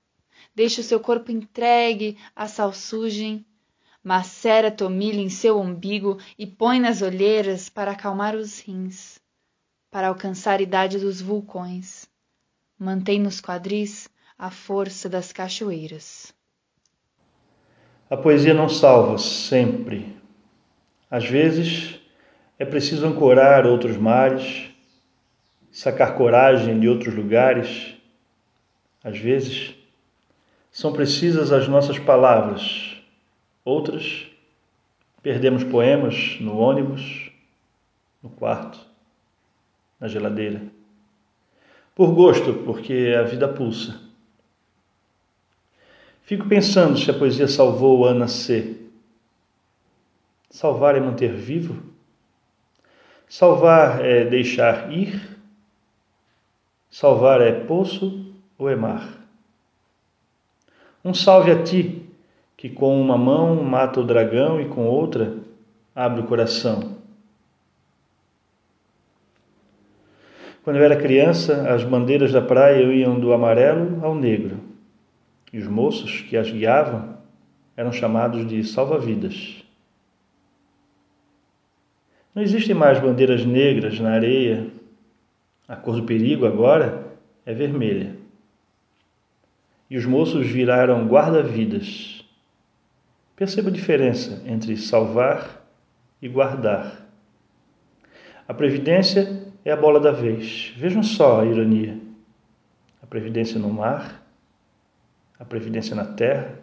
deixa 0.53 0.81
o 0.81 0.83
seu 0.83 0.99
corpo 0.99 1.31
entregue 1.31 2.17
à 2.35 2.47
salsugem, 2.47 3.45
macera 4.09 4.71
tomilho 4.71 5.19
em 5.19 5.29
seu 5.29 5.59
umbigo 5.59 6.17
e 6.35 6.47
põe 6.47 6.79
nas 6.79 7.03
olheiras 7.03 7.69
para 7.69 7.91
acalmar 7.91 8.35
os 8.35 8.59
rins, 8.59 9.19
para 9.91 10.07
alcançar 10.07 10.57
a 10.57 10.63
idade 10.63 10.97
dos 10.97 11.21
vulcões. 11.21 12.09
Mantém 12.75 13.19
nos 13.19 13.39
quadris 13.39 14.09
a 14.35 14.49
força 14.49 15.07
das 15.07 15.31
cachoeiras. 15.31 16.33
A 18.09 18.17
poesia 18.17 18.51
não 18.51 18.67
salva 18.67 19.19
sempre. 19.19 20.17
Às 21.11 21.25
vezes 21.25 21.99
é 22.57 22.65
preciso 22.65 23.05
ancorar 23.05 23.67
outros 23.67 23.95
mares, 23.95 24.71
sacar 25.71 26.15
coragem 26.15 26.79
de 26.79 26.89
outros 26.89 27.13
lugares. 27.13 27.93
Às 29.03 29.19
vezes 29.19 29.75
são 30.71 30.91
precisas 30.91 31.51
as 31.51 31.67
nossas 31.67 31.99
palavras 31.99 32.98
Outras, 33.69 34.25
perdemos 35.21 35.63
poemas 35.63 36.37
no 36.41 36.57
ônibus, 36.57 37.31
no 38.23 38.27
quarto, 38.27 38.79
na 39.99 40.07
geladeira. 40.07 40.63
Por 41.93 42.11
gosto, 42.15 42.51
porque 42.65 43.15
a 43.15 43.21
vida 43.21 43.47
pulsa. 43.47 44.01
Fico 46.23 46.49
pensando 46.49 46.97
se 46.97 47.11
a 47.11 47.13
poesia 47.13 47.47
salvou 47.47 48.05
Ana 48.05 48.27
C. 48.27 48.75
Salvar 50.49 50.95
é 50.95 50.99
manter 50.99 51.31
vivo? 51.31 51.79
Salvar 53.27 54.03
é 54.03 54.25
deixar 54.25 54.91
ir? 54.91 55.37
Salvar 56.89 57.39
é 57.39 57.51
poço 57.51 58.33
ou 58.57 58.67
é 58.67 58.75
mar? 58.75 59.07
Um 61.05 61.13
salve 61.13 61.51
a 61.51 61.63
ti, 61.63 62.08
que 62.59 62.69
com 62.69 62.99
uma 62.99 63.17
mão 63.17 63.63
mata 63.63 64.01
o 64.01 64.03
dragão 64.03 64.59
e 64.59 64.67
com 64.67 64.85
outra 64.85 65.37
abre 65.95 66.19
o 66.19 66.25
coração. 66.25 66.97
Quando 70.61 70.75
eu 70.75 70.83
era 70.83 70.97
criança, 70.97 71.73
as 71.73 71.85
bandeiras 71.85 72.33
da 72.33 72.41
praia 72.41 72.83
iam 72.93 73.17
do 73.17 73.31
amarelo 73.31 74.03
ao 74.03 74.13
negro, 74.13 74.59
e 75.53 75.57
os 75.57 75.67
moços 75.67 76.19
que 76.19 76.35
as 76.35 76.51
guiavam 76.51 77.17
eram 77.77 77.93
chamados 77.93 78.45
de 78.45 78.61
salva-vidas. 78.65 79.63
Não 82.35 82.43
existem 82.43 82.75
mais 82.75 82.99
bandeiras 82.99 83.45
negras 83.45 84.01
na 84.01 84.11
areia. 84.11 84.67
A 85.65 85.77
cor 85.77 85.95
do 85.95 86.03
perigo 86.03 86.45
agora 86.45 87.07
é 87.45 87.53
vermelha. 87.53 88.17
E 89.89 89.95
os 89.95 90.05
moços 90.05 90.45
viraram 90.45 91.07
guarda-vidas 91.07 92.18
Perceba 93.39 93.69
a 93.69 93.71
diferença 93.71 94.43
entre 94.45 94.75
salvar 94.75 95.65
e 96.21 96.27
guardar. 96.27 97.07
A 98.45 98.53
previdência 98.53 99.49
é 99.63 99.71
a 99.71 99.77
bola 99.77 99.97
da 99.97 100.11
vez. 100.11 100.73
Vejam 100.75 101.01
só 101.01 101.39
a 101.39 101.45
ironia. 101.45 101.97
A 103.01 103.07
previdência 103.07 103.57
no 103.57 103.69
mar, 103.69 104.21
a 105.39 105.45
previdência 105.45 105.95
na 105.95 106.03
terra, 106.03 106.59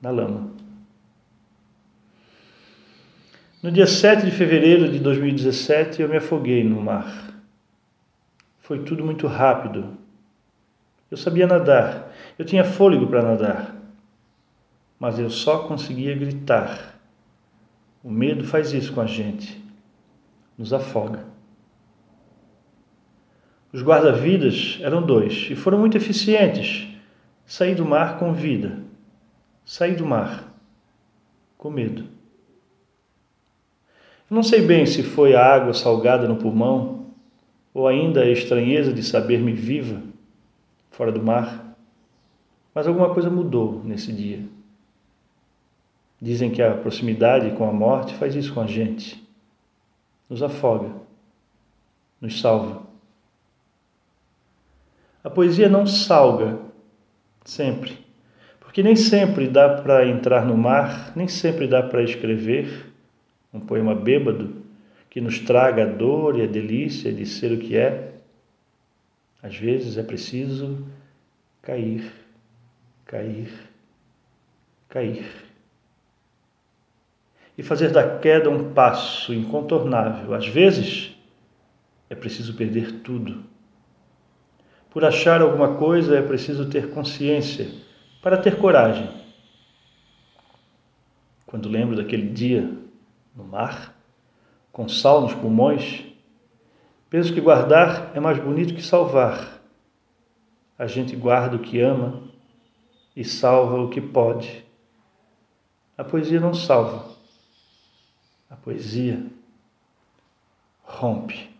na 0.00 0.10
lama. 0.10 0.52
No 3.60 3.72
dia 3.72 3.88
7 3.88 4.24
de 4.24 4.30
fevereiro 4.30 4.88
de 4.92 5.00
2017, 5.00 6.02
eu 6.02 6.08
me 6.08 6.18
afoguei 6.18 6.62
no 6.62 6.80
mar. 6.80 7.34
Foi 8.60 8.84
tudo 8.84 9.04
muito 9.04 9.26
rápido. 9.26 9.96
Eu 11.10 11.16
sabia 11.16 11.48
nadar, 11.48 12.12
eu 12.38 12.44
tinha 12.44 12.62
fôlego 12.62 13.08
para 13.08 13.22
nadar 13.22 13.71
mas 15.02 15.18
eu 15.18 15.28
só 15.28 15.64
conseguia 15.64 16.16
gritar. 16.16 16.96
O 18.04 18.08
medo 18.08 18.44
faz 18.44 18.72
isso 18.72 18.92
com 18.92 19.00
a 19.00 19.04
gente, 19.04 19.60
nos 20.56 20.72
afoga. 20.72 21.24
Os 23.72 23.82
guarda-vidas 23.82 24.78
eram 24.80 25.04
dois 25.04 25.48
e 25.50 25.56
foram 25.56 25.80
muito 25.80 25.96
eficientes. 25.96 26.86
Saí 27.44 27.74
do 27.74 27.84
mar 27.84 28.20
com 28.20 28.32
vida, 28.32 28.78
saí 29.64 29.96
do 29.96 30.06
mar 30.06 30.54
com 31.58 31.68
medo. 31.68 32.04
Eu 34.30 34.36
não 34.36 34.44
sei 34.44 34.62
bem 34.64 34.86
se 34.86 35.02
foi 35.02 35.34
a 35.34 35.44
água 35.44 35.74
salgada 35.74 36.28
no 36.28 36.36
pulmão 36.36 37.06
ou 37.74 37.88
ainda 37.88 38.20
a 38.20 38.30
estranheza 38.30 38.92
de 38.92 39.02
saber-me 39.02 39.52
viva 39.52 40.00
fora 40.92 41.10
do 41.10 41.20
mar, 41.20 41.76
mas 42.72 42.86
alguma 42.86 43.12
coisa 43.12 43.28
mudou 43.28 43.82
nesse 43.84 44.12
dia. 44.12 44.61
Dizem 46.22 46.52
que 46.52 46.62
a 46.62 46.72
proximidade 46.72 47.50
com 47.56 47.68
a 47.68 47.72
morte 47.72 48.14
faz 48.14 48.36
isso 48.36 48.54
com 48.54 48.60
a 48.60 48.66
gente, 48.68 49.20
nos 50.30 50.40
afoga, 50.40 50.92
nos 52.20 52.40
salva. 52.40 52.84
A 55.24 55.28
poesia 55.28 55.68
não 55.68 55.84
salga 55.84 56.60
sempre, 57.44 57.98
porque 58.60 58.84
nem 58.84 58.94
sempre 58.94 59.48
dá 59.48 59.82
para 59.82 60.06
entrar 60.06 60.46
no 60.46 60.56
mar, 60.56 61.12
nem 61.16 61.26
sempre 61.26 61.66
dá 61.66 61.82
para 61.82 62.04
escrever 62.04 62.92
um 63.52 63.58
poema 63.58 63.92
bêbado 63.92 64.62
que 65.10 65.20
nos 65.20 65.40
traga 65.40 65.82
a 65.82 65.86
dor 65.86 66.38
e 66.38 66.42
a 66.42 66.46
delícia 66.46 67.12
de 67.12 67.26
ser 67.26 67.50
o 67.50 67.58
que 67.58 67.76
é. 67.76 68.12
Às 69.42 69.56
vezes 69.56 69.98
é 69.98 70.04
preciso 70.04 70.86
cair, 71.60 72.12
cair, 73.06 73.50
cair 74.88 75.41
e 77.56 77.62
fazer 77.62 77.90
da 77.90 78.18
queda 78.18 78.48
um 78.48 78.72
passo 78.72 79.32
incontornável. 79.32 80.34
Às 80.34 80.46
vezes, 80.46 81.14
é 82.08 82.14
preciso 82.14 82.54
perder 82.54 83.00
tudo. 83.00 83.44
Por 84.90 85.04
achar 85.04 85.40
alguma 85.40 85.76
coisa, 85.76 86.18
é 86.18 86.22
preciso 86.22 86.68
ter 86.68 86.90
consciência 86.90 87.70
para 88.22 88.36
ter 88.36 88.58
coragem. 88.58 89.08
Quando 91.46 91.68
lembro 91.68 91.96
daquele 91.96 92.28
dia 92.28 92.70
no 93.34 93.44
mar, 93.44 93.94
com 94.70 94.88
sal 94.88 95.20
nos 95.20 95.34
pulmões, 95.34 96.04
penso 97.10 97.32
que 97.32 97.40
guardar 97.40 98.12
é 98.14 98.20
mais 98.20 98.38
bonito 98.38 98.74
que 98.74 98.82
salvar. 98.82 99.60
A 100.78 100.86
gente 100.86 101.14
guarda 101.14 101.56
o 101.56 101.60
que 101.60 101.80
ama 101.80 102.22
e 103.14 103.24
salva 103.24 103.80
o 103.80 103.90
que 103.90 104.00
pode. 104.00 104.64
A 105.96 106.02
poesia 106.02 106.40
não 106.40 106.54
salva, 106.54 107.11
a 108.52 108.56
poesia 108.56 109.24
rompe. 110.84 111.50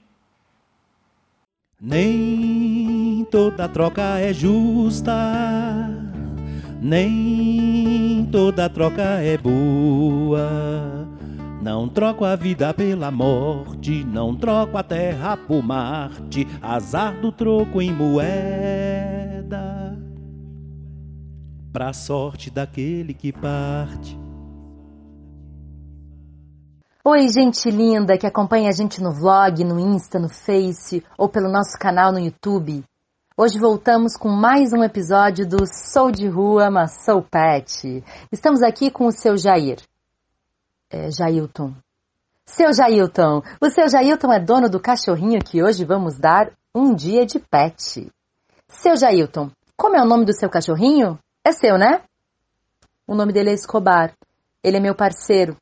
Nem 1.80 3.26
toda 3.30 3.66
troca 3.66 4.18
é 4.18 4.32
justa, 4.32 5.88
nem 6.80 8.28
toda 8.30 8.68
troca 8.68 9.02
é 9.02 9.38
boa. 9.38 11.08
Não 11.62 11.88
troco 11.88 12.24
a 12.24 12.36
vida 12.36 12.74
pela 12.74 13.10
morte, 13.10 14.04
não 14.04 14.36
troco 14.36 14.76
a 14.76 14.82
terra 14.82 15.36
por 15.36 15.62
Marte, 15.62 16.46
azar 16.60 17.18
do 17.20 17.32
troco 17.32 17.80
em 17.80 17.92
moeda. 17.92 19.96
Pra 21.72 21.92
sorte 21.92 22.50
daquele 22.50 23.14
que 23.14 23.32
parte. 23.32 24.21
Oi, 27.04 27.28
gente 27.30 27.68
linda 27.68 28.16
que 28.16 28.28
acompanha 28.28 28.68
a 28.68 28.72
gente 28.72 29.02
no 29.02 29.10
vlog, 29.10 29.64
no 29.64 29.76
Insta, 29.76 30.20
no 30.20 30.28
Face 30.28 31.04
ou 31.18 31.28
pelo 31.28 31.50
nosso 31.50 31.76
canal 31.76 32.12
no 32.12 32.20
YouTube. 32.20 32.84
Hoje 33.36 33.58
voltamos 33.58 34.16
com 34.16 34.28
mais 34.28 34.72
um 34.72 34.84
episódio 34.84 35.44
do 35.44 35.66
Sou 35.66 36.12
de 36.12 36.28
Rua, 36.28 36.70
mas 36.70 37.04
sou 37.04 37.20
pet. 37.20 38.04
Estamos 38.30 38.62
aqui 38.62 38.88
com 38.88 39.06
o 39.06 39.10
seu 39.10 39.36
Jair. 39.36 39.80
É, 40.88 41.10
Jailton. 41.10 41.74
Seu 42.46 42.72
Jailton. 42.72 43.42
O 43.60 43.68
seu 43.68 43.88
Jailton 43.88 44.32
é 44.32 44.38
dono 44.38 44.70
do 44.70 44.78
cachorrinho 44.78 45.40
que 45.40 45.60
hoje 45.60 45.84
vamos 45.84 46.16
dar 46.16 46.52
um 46.72 46.94
dia 46.94 47.26
de 47.26 47.40
pet. 47.40 48.12
Seu 48.68 48.96
Jailton, 48.96 49.50
como 49.76 49.96
é 49.96 50.00
o 50.00 50.06
nome 50.06 50.24
do 50.24 50.32
seu 50.32 50.48
cachorrinho? 50.48 51.18
É 51.44 51.50
seu, 51.50 51.76
né? 51.76 52.02
O 53.08 53.16
nome 53.16 53.32
dele 53.32 53.50
é 53.50 53.54
Escobar. 53.54 54.14
Ele 54.62 54.76
é 54.76 54.80
meu 54.80 54.94
parceiro. 54.94 55.56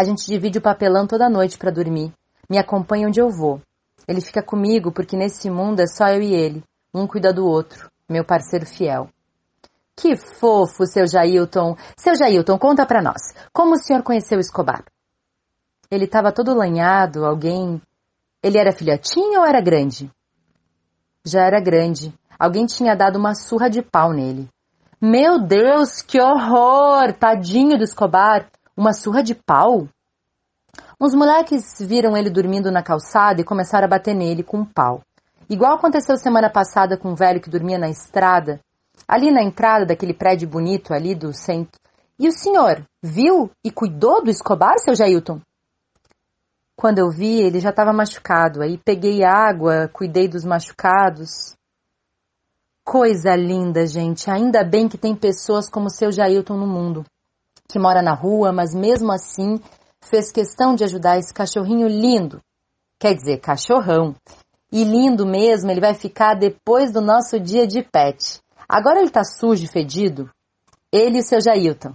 A 0.00 0.02
gente 0.02 0.24
divide 0.24 0.56
o 0.56 0.62
papelão 0.62 1.06
toda 1.06 1.28
noite 1.28 1.58
para 1.58 1.70
dormir. 1.70 2.10
Me 2.48 2.56
acompanha 2.56 3.06
onde 3.06 3.20
eu 3.20 3.28
vou. 3.28 3.60
Ele 4.08 4.22
fica 4.22 4.42
comigo 4.42 4.90
porque 4.90 5.14
nesse 5.14 5.50
mundo 5.50 5.80
é 5.80 5.86
só 5.86 6.06
eu 6.08 6.22
e 6.22 6.32
ele. 6.32 6.64
Um 6.94 7.06
cuida 7.06 7.34
do 7.34 7.44
outro. 7.44 7.90
Meu 8.08 8.24
parceiro 8.24 8.64
fiel. 8.64 9.10
Que 9.94 10.16
fofo, 10.16 10.86
seu 10.86 11.06
Jailton. 11.06 11.76
Seu 11.98 12.16
Jailton, 12.16 12.58
conta 12.58 12.86
para 12.86 13.02
nós. 13.02 13.20
Como 13.52 13.74
o 13.74 13.76
senhor 13.76 14.02
conheceu 14.02 14.40
Escobar? 14.40 14.86
Ele 15.90 16.06
estava 16.06 16.32
todo 16.32 16.56
lanhado, 16.56 17.26
alguém. 17.26 17.78
Ele 18.42 18.56
era 18.56 18.72
filhotinho 18.72 19.40
ou 19.40 19.46
era 19.46 19.60
grande? 19.60 20.10
Já 21.26 21.44
era 21.44 21.60
grande. 21.60 22.10
Alguém 22.38 22.64
tinha 22.64 22.96
dado 22.96 23.18
uma 23.18 23.34
surra 23.34 23.68
de 23.68 23.82
pau 23.82 24.14
nele. 24.14 24.48
Meu 24.98 25.38
Deus, 25.38 26.00
que 26.00 26.18
horror! 26.18 27.12
Tadinho 27.12 27.76
do 27.76 27.84
Escobar! 27.84 28.48
Uma 28.80 28.94
surra 28.94 29.22
de 29.22 29.34
pau? 29.34 29.86
Uns 30.98 31.14
moleques 31.14 31.76
viram 31.80 32.16
ele 32.16 32.30
dormindo 32.30 32.72
na 32.72 32.82
calçada 32.82 33.38
e 33.38 33.44
começaram 33.44 33.84
a 33.84 33.90
bater 33.90 34.14
nele 34.14 34.42
com 34.42 34.60
um 34.60 34.64
pau. 34.64 35.02
Igual 35.50 35.74
aconteceu 35.74 36.16
semana 36.16 36.48
passada 36.48 36.96
com 36.96 37.10
um 37.10 37.14
velho 37.14 37.42
que 37.42 37.50
dormia 37.50 37.76
na 37.76 37.90
estrada, 37.90 38.58
ali 39.06 39.30
na 39.30 39.42
entrada 39.42 39.84
daquele 39.84 40.14
prédio 40.14 40.48
bonito 40.48 40.94
ali 40.94 41.14
do 41.14 41.30
centro. 41.30 41.78
E 42.18 42.26
o 42.26 42.32
senhor 42.32 42.82
viu 43.02 43.50
e 43.62 43.70
cuidou 43.70 44.24
do 44.24 44.30
Escobar, 44.30 44.78
seu 44.78 44.94
Jailton? 44.94 45.42
Quando 46.74 47.00
eu 47.00 47.10
vi, 47.10 47.38
ele 47.38 47.60
já 47.60 47.68
estava 47.68 47.92
machucado. 47.92 48.62
Aí 48.62 48.78
peguei 48.78 49.22
água, 49.22 49.90
cuidei 49.92 50.26
dos 50.26 50.42
machucados. 50.42 51.54
Coisa 52.82 53.36
linda, 53.36 53.86
gente. 53.86 54.30
Ainda 54.30 54.64
bem 54.64 54.88
que 54.88 54.96
tem 54.96 55.14
pessoas 55.14 55.68
como 55.68 55.90
seu 55.90 56.10
Jailton 56.10 56.56
no 56.56 56.66
mundo 56.66 57.04
que 57.70 57.78
mora 57.78 58.02
na 58.02 58.14
rua, 58.14 58.52
mas 58.52 58.74
mesmo 58.74 59.12
assim 59.12 59.60
fez 60.02 60.32
questão 60.32 60.74
de 60.74 60.84
ajudar 60.84 61.18
esse 61.18 61.32
cachorrinho 61.32 61.88
lindo. 61.88 62.40
Quer 62.98 63.14
dizer, 63.14 63.38
cachorrão. 63.38 64.14
E 64.72 64.84
lindo 64.84 65.26
mesmo, 65.26 65.70
ele 65.70 65.80
vai 65.80 65.94
ficar 65.94 66.34
depois 66.34 66.92
do 66.92 67.00
nosso 67.00 67.40
dia 67.40 67.66
de 67.66 67.82
pet. 67.82 68.40
Agora 68.68 69.00
ele 69.00 69.10
tá 69.10 69.24
sujo 69.24 69.64
e 69.64 69.68
fedido? 69.68 70.30
Ele 70.92 71.18
e 71.18 71.20
o 71.20 71.24
seu 71.24 71.40
Jailton. 71.40 71.94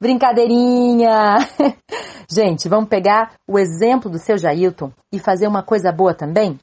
Brincadeirinha! 0.00 1.36
Gente, 2.28 2.68
vamos 2.68 2.88
pegar 2.88 3.34
o 3.46 3.58
exemplo 3.58 4.10
do 4.10 4.18
seu 4.18 4.36
Jailton 4.36 4.92
e 5.12 5.18
fazer 5.18 5.46
uma 5.46 5.62
coisa 5.62 5.92
boa 5.92 6.14
também? 6.14 6.58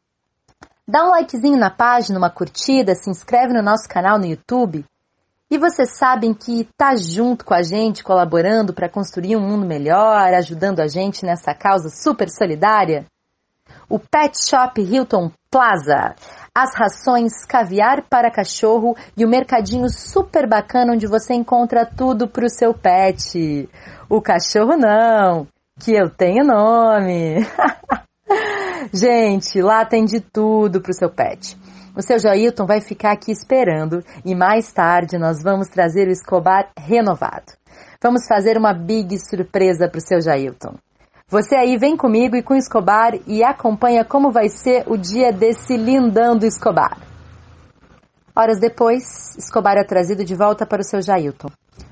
Dá 0.88 1.06
um 1.06 1.12
likezinho 1.12 1.58
na 1.58 1.70
página, 1.70 2.18
uma 2.18 2.30
curtida, 2.30 2.94
se 2.94 3.10
inscreve 3.10 3.54
no 3.54 3.64
nosso 3.64 3.88
canal 3.88 4.20
no 4.20 4.26
YouTube 4.26 4.86
e 5.52 5.58
vocês 5.58 5.98
sabem 5.98 6.34
que 6.34 6.66
tá 6.78 6.96
junto 6.96 7.44
com 7.44 7.54
a 7.54 7.62
gente, 7.62 8.06
colaborando 8.06 8.74
para 8.74 8.88
construir 8.88 9.36
um 9.36 9.42
mundo 9.42 9.66
melhor, 9.66 10.34
ajudando 10.34 10.80
a 10.80 10.88
gente 10.88 11.26
nessa 11.26 11.54
causa 11.54 11.90
super 11.90 12.30
solidária? 12.30 13.06
O 13.90 14.00
Pet 14.00 14.34
Shop 14.50 14.82
Hilton 14.82 15.30
Plaza, 15.52 16.16
as 16.56 16.74
rações 16.74 17.46
caviar 17.46 18.04
para 18.10 18.32
cachorro 18.32 18.96
e 19.18 19.26
o 19.26 19.28
mercadinho 19.28 19.90
super 19.90 20.48
bacana 20.48 20.94
onde 20.94 21.06
você 21.06 21.34
encontra 21.34 21.86
tudo 21.86 22.30
para 22.30 22.46
o 22.46 22.50
seu 22.50 22.74
pet. 22.74 23.70
O 24.10 24.22
cachorro 24.22 24.78
não, 24.78 25.46
que 25.82 25.92
eu 25.92 26.10
tenho 26.10 26.46
nome. 26.46 27.46
gente, 28.94 29.62
lá 29.62 29.84
tem 29.84 30.06
de 30.06 30.22
tudo 30.22 30.80
para 30.80 30.92
o 30.92 30.96
seu 30.96 31.10
pet. 31.10 31.58
O 31.96 32.02
seu 32.02 32.18
Jailton 32.18 32.66
vai 32.66 32.80
ficar 32.80 33.12
aqui 33.12 33.32
esperando 33.32 34.02
e 34.24 34.34
mais 34.34 34.72
tarde 34.72 35.18
nós 35.18 35.44
vamos 35.44 35.68
trazer 35.68 36.08
o 36.08 36.12
Escobar 36.12 36.72
renovado. 36.78 37.52
Vamos 38.02 38.26
fazer 38.28 38.58
uma 38.58 38.74
big 38.74 39.18
surpresa 39.20 39.90
para 39.90 39.98
o 39.98 40.02
seu 40.02 40.22
Jailton. 40.22 40.76
Você 41.28 41.56
aí 41.56 41.78
vem 41.78 41.98
comigo 41.98 42.36
e 42.36 42.44
com 42.44 42.54
o 42.54 42.58
Escobar 42.58 43.14
e 43.28 43.44
acompanha 43.44 44.06
como 44.06 44.32
vai 44.32 44.48
ser 44.48 44.86
o 44.88 44.96
dia 44.96 45.34
desse 45.34 45.76
lindão 45.76 46.38
do 46.38 46.46
Escobar. 46.46 46.98
Horas 48.34 48.60
depois, 48.60 49.36
Escobar 49.38 49.76
é 49.78 49.84
trazido 49.84 50.24
de 50.24 50.34
volta 50.34 50.66
para 50.66 50.82
o 50.82 50.86
seu 50.86 51.02
Jailton. 51.02 51.50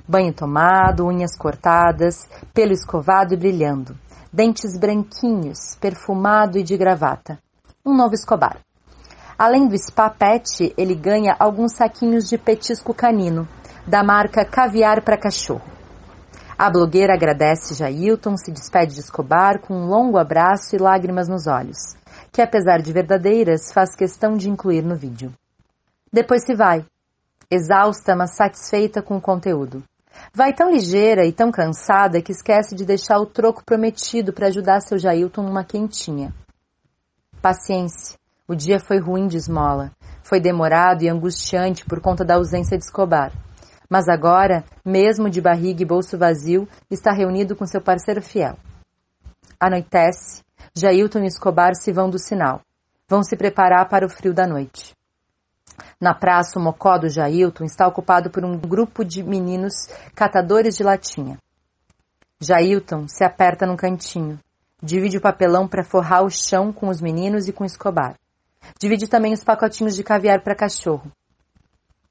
Banho 0.07 0.33
tomado, 0.33 1.05
unhas 1.05 1.38
cortadas, 1.38 2.25
pelo 2.53 2.71
escovado 2.71 3.33
e 3.33 3.38
brilhando, 3.38 3.97
dentes 4.31 4.77
branquinhos, 4.77 5.75
perfumado 5.79 6.57
e 6.57 6.63
de 6.63 6.77
gravata. 6.77 7.38
Um 7.85 7.95
novo 7.95 8.13
Escobar. 8.13 8.59
Além 9.39 9.69
do 9.69 9.78
spa 9.78 10.10
pet, 10.10 10.73
ele 10.78 10.93
ganha 10.93 11.34
alguns 11.39 11.71
saquinhos 11.71 12.28
de 12.28 12.38
petisco 12.38 12.93
canino, 12.93 13.47
da 13.88 14.04
marca 14.04 14.43
Caviar 14.43 15.02
para 15.02 15.17
Cachorro. 15.17 15.63
A 16.58 16.69
blogueira 16.69 17.13
agradece 17.13 17.73
Jailton, 17.73 18.36
se 18.36 18.52
despede 18.52 18.95
de 18.95 18.99
Escobar 18.99 19.62
com 19.62 19.73
um 19.73 19.86
longo 19.86 20.17
abraço 20.17 20.75
e 20.75 20.78
lágrimas 20.78 21.30
nos 21.30 21.47
olhos, 21.47 21.78
que 22.34 22.41
apesar 22.41 22.82
de 22.82 22.91
verdadeiras, 22.91 23.71
faz 23.71 23.95
questão 23.95 24.34
de 24.36 24.49
incluir 24.49 24.84
no 24.84 24.97
vídeo. 24.97 25.34
Depois 26.12 26.43
se 26.43 26.54
vai, 26.54 26.86
exausta, 27.49 28.17
mas 28.17 28.36
satisfeita 28.36 29.02
com 29.02 29.15
o 29.15 29.21
conteúdo. 29.21 29.82
Vai 30.34 30.52
tão 30.52 30.69
ligeira 30.69 31.25
e 31.25 31.32
tão 31.32 31.49
cansada 31.49 32.21
que 32.21 32.34
esquece 32.34 32.75
de 32.75 32.84
deixar 32.84 33.17
o 33.19 33.25
troco 33.25 33.63
prometido 33.63 34.34
para 34.34 34.47
ajudar 34.47 34.82
seu 34.82 34.99
Jailton 34.99 35.43
numa 35.43 35.63
quentinha. 35.63 36.34
Paciência. 37.41 38.18
O 38.49 38.55
dia 38.55 38.79
foi 38.79 38.97
ruim 38.97 39.27
de 39.27 39.38
esmola. 39.38 39.91
Foi 40.23 40.39
demorado 40.39 41.03
e 41.03 41.07
angustiante 41.07 41.85
por 41.85 42.01
conta 42.01 42.25
da 42.25 42.33
ausência 42.33 42.75
de 42.75 42.83
Escobar. 42.83 43.31
Mas 43.88 44.09
agora, 44.09 44.63
mesmo 44.83 45.29
de 45.29 45.39
barriga 45.39 45.83
e 45.83 45.85
bolso 45.85 46.17
vazio, 46.17 46.67
está 46.89 47.12
reunido 47.12 47.55
com 47.55 47.67
seu 47.67 47.79
parceiro 47.79 48.23
fiel. 48.23 48.57
Anoitece. 49.59 50.41
Jailton 50.75 51.19
e 51.19 51.27
Escobar 51.27 51.75
se 51.75 51.93
vão 51.93 52.09
do 52.09 52.17
sinal. 52.17 52.63
Vão 53.07 53.21
se 53.21 53.38
preparar 53.38 53.88
para 53.88 54.03
o 54.03 54.09
frio 54.09 54.33
da 54.33 54.47
noite. 54.47 54.95
Na 56.01 56.15
praça, 56.15 56.57
o 56.57 56.62
mocó 56.62 56.97
do 56.97 57.07
Jailton 57.07 57.65
está 57.65 57.85
ocupado 57.85 58.31
por 58.31 58.43
um 58.43 58.57
grupo 58.57 59.05
de 59.05 59.21
meninos 59.21 59.75
catadores 60.15 60.75
de 60.75 60.81
latinha. 60.81 61.38
Jailton 62.41 63.07
se 63.07 63.23
aperta 63.23 63.67
num 63.67 63.77
cantinho. 63.77 64.39
Divide 64.81 65.17
o 65.17 65.21
papelão 65.21 65.67
para 65.67 65.83
forrar 65.83 66.23
o 66.23 66.31
chão 66.31 66.73
com 66.73 66.89
os 66.89 66.99
meninos 66.99 67.47
e 67.47 67.53
com 67.53 67.63
Escobar. 67.63 68.15
Divide 68.80 69.08
também 69.08 69.34
os 69.34 69.43
pacotinhos 69.43 69.95
de 69.95 70.04
caviar 70.04 70.41
para 70.41 70.56
cachorro. 70.56 71.12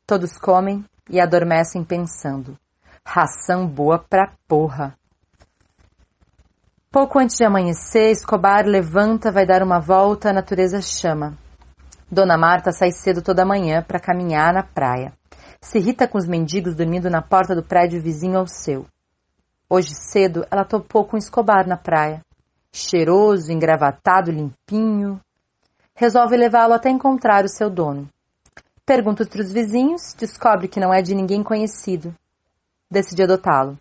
Todos 0.07 0.39
comem 0.39 0.85
e 1.09 1.21
adormecem 1.21 1.85
pensando. 1.85 2.59
Ração 3.05 3.67
boa 3.67 3.99
pra 3.99 4.33
porra. 4.47 4.97
Pouco 6.91 7.19
antes 7.19 7.37
de 7.37 7.45
amanhecer, 7.45 8.11
Escobar 8.11 8.67
levanta, 8.67 9.31
vai 9.31 9.45
dar 9.45 9.63
uma 9.63 9.79
volta, 9.79 10.31
a 10.31 10.33
natureza 10.33 10.81
chama. 10.81 11.37
Dona 12.11 12.39
Marta 12.39 12.73
sai 12.73 12.91
cedo 12.91 13.21
toda 13.21 13.45
manhã 13.45 13.83
para 13.83 14.01
caminhar 14.01 14.55
na 14.55 14.63
praia. 14.63 15.13
Se 15.61 15.79
irrita 15.79 16.09
com 16.09 16.17
os 16.17 16.27
mendigos 16.27 16.75
dormindo 16.75 17.11
na 17.11 17.21
porta 17.21 17.55
do 17.55 17.63
prédio 17.63 18.01
vizinho 18.01 18.39
ao 18.39 18.47
seu. 18.47 18.87
Hoje 19.69 19.95
cedo, 19.95 20.47
ela 20.51 20.65
topou 20.65 21.05
com 21.05 21.19
Escobar 21.19 21.67
na 21.67 21.77
praia. 21.77 22.23
Cheiroso, 22.73 23.53
engravatado, 23.53 24.31
limpinho, 24.31 25.21
resolve 25.99 26.37
levá-lo 26.37 26.75
até 26.75 26.89
encontrar 26.89 27.45
o 27.45 27.49
seu 27.49 27.69
dono. 27.69 28.09
Pergunta 28.87 29.27
para 29.27 29.41
os 29.41 29.53
vizinhos, 29.53 30.15
descobre 30.17 30.69
que 30.69 30.79
não 30.79 30.95
é 30.95 31.03
de 31.03 31.13
ninguém 31.13 31.43
conhecido. 31.43 32.15
Decide 32.89 33.25
adotá-lo. 33.25 33.77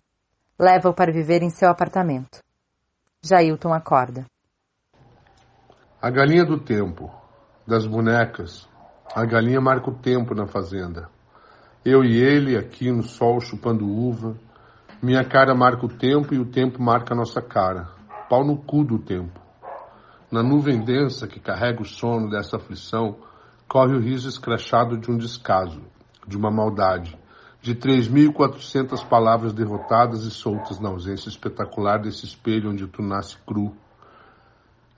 Leva-o 0.58 0.92
para 0.92 1.12
viver 1.12 1.44
em 1.44 1.48
seu 1.48 1.70
apartamento. 1.70 2.42
Jailton 3.22 3.72
acorda. 3.72 4.26
A 6.02 6.10
galinha 6.10 6.44
do 6.44 6.58
tempo, 6.58 7.08
das 7.64 7.86
bonecas. 7.86 8.68
A 9.14 9.24
galinha 9.24 9.60
marca 9.60 9.88
o 9.88 9.94
tempo 9.94 10.34
na 10.34 10.48
fazenda. 10.48 11.08
Eu 11.84 12.02
e 12.02 12.20
ele 12.20 12.58
aqui 12.58 12.90
no 12.90 13.04
sol 13.04 13.40
chupando 13.40 13.86
uva. 13.86 14.36
Minha 15.00 15.24
cara 15.24 15.54
marca 15.54 15.86
o 15.86 15.88
tempo 15.88 16.34
e 16.34 16.40
o 16.40 16.50
tempo 16.50 16.82
marca 16.82 17.14
a 17.14 17.16
nossa 17.16 17.40
cara. 17.40 17.88
Pau 18.28 18.44
no 18.44 18.56
cu 18.56 18.82
do 18.82 18.98
tempo. 18.98 19.47
Na 20.30 20.42
nuvem 20.42 20.84
densa 20.84 21.26
que 21.26 21.40
carrega 21.40 21.80
o 21.80 21.86
sono 21.86 22.28
dessa 22.28 22.56
aflição, 22.56 23.16
corre 23.66 23.94
o 23.94 24.00
riso 24.00 24.28
escrachado 24.28 24.98
de 24.98 25.10
um 25.10 25.16
descaso, 25.16 25.80
de 26.26 26.36
uma 26.36 26.50
maldade, 26.50 27.18
de 27.62 27.74
3.400 27.74 29.08
palavras 29.08 29.54
derrotadas 29.54 30.24
e 30.24 30.30
soltas 30.30 30.78
na 30.78 30.90
ausência 30.90 31.30
espetacular 31.30 31.98
desse 31.98 32.26
espelho 32.26 32.70
onde 32.70 32.86
tu 32.86 33.02
nasce 33.02 33.38
cru. 33.46 33.74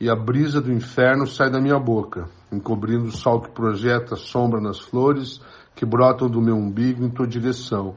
E 0.01 0.11
a 0.11 0.17
brisa 0.17 0.61
do 0.61 0.73
inferno 0.73 1.29
sai 1.29 1.49
da 1.49 1.61
minha 1.61 1.79
boca, 1.79 2.29
encobrindo 2.51 3.05
o 3.05 3.13
sol 3.13 3.41
que 3.41 3.53
projeta 3.53 4.17
sombra 4.17 4.61
nas 4.61 4.81
flores 4.81 5.41
que 5.77 5.87
brotam 5.87 6.29
do 6.29 6.43
meu 6.43 6.57
umbigo 6.57 7.05
em 7.05 7.11
tua 7.11 7.27
direção. 7.27 7.97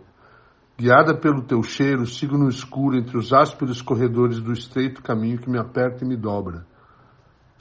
Guiada 0.78 1.16
pelo 1.16 1.42
teu 1.42 1.64
cheiro, 1.64 2.06
sigo 2.06 2.38
no 2.38 2.48
escuro 2.48 2.96
entre 2.96 3.18
os 3.18 3.34
ásperos 3.34 3.82
corredores 3.82 4.40
do 4.40 4.54
estreito 4.54 5.02
caminho 5.02 5.40
que 5.40 5.50
me 5.50 5.58
aperta 5.58 6.06
e 6.06 6.08
me 6.08 6.16
dobra. 6.16 6.72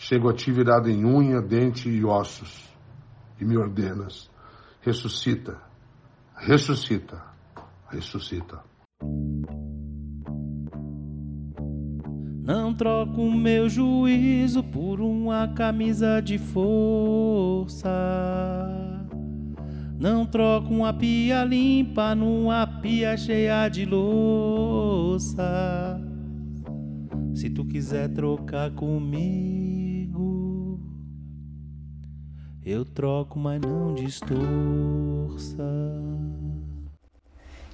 Chego 0.04 0.28
a 0.28 0.32
ti 0.34 0.50
virado 0.50 0.90
em 0.90 1.04
unha, 1.04 1.40
dente 1.40 1.88
e 1.88 2.04
ossos, 2.04 2.68
e 3.40 3.44
me 3.44 3.56
ordenas: 3.56 4.28
ressuscita, 4.80 5.56
ressuscita, 6.34 7.22
ressuscita. 7.88 8.64
Não 12.42 12.74
troco 12.74 13.30
meu 13.30 13.68
juízo 13.68 14.64
por 14.64 15.00
uma 15.00 15.46
camisa 15.54 16.20
de 16.20 16.36
força. 16.36 17.88
Não 20.00 20.26
troco 20.26 20.74
uma 20.74 20.92
pia 20.92 21.44
limpa 21.44 22.12
numa 22.12 22.66
pia 22.66 23.16
cheia 23.16 23.68
de 23.68 23.84
louça. 23.84 25.44
Se 27.36 27.48
tu 27.48 27.64
quiser 27.64 28.08
trocar 28.08 28.72
comigo, 28.72 29.51
eu 32.64 32.84
troco, 32.84 33.38
mas 33.38 33.60
não 33.60 33.94
distorça. 33.94 34.36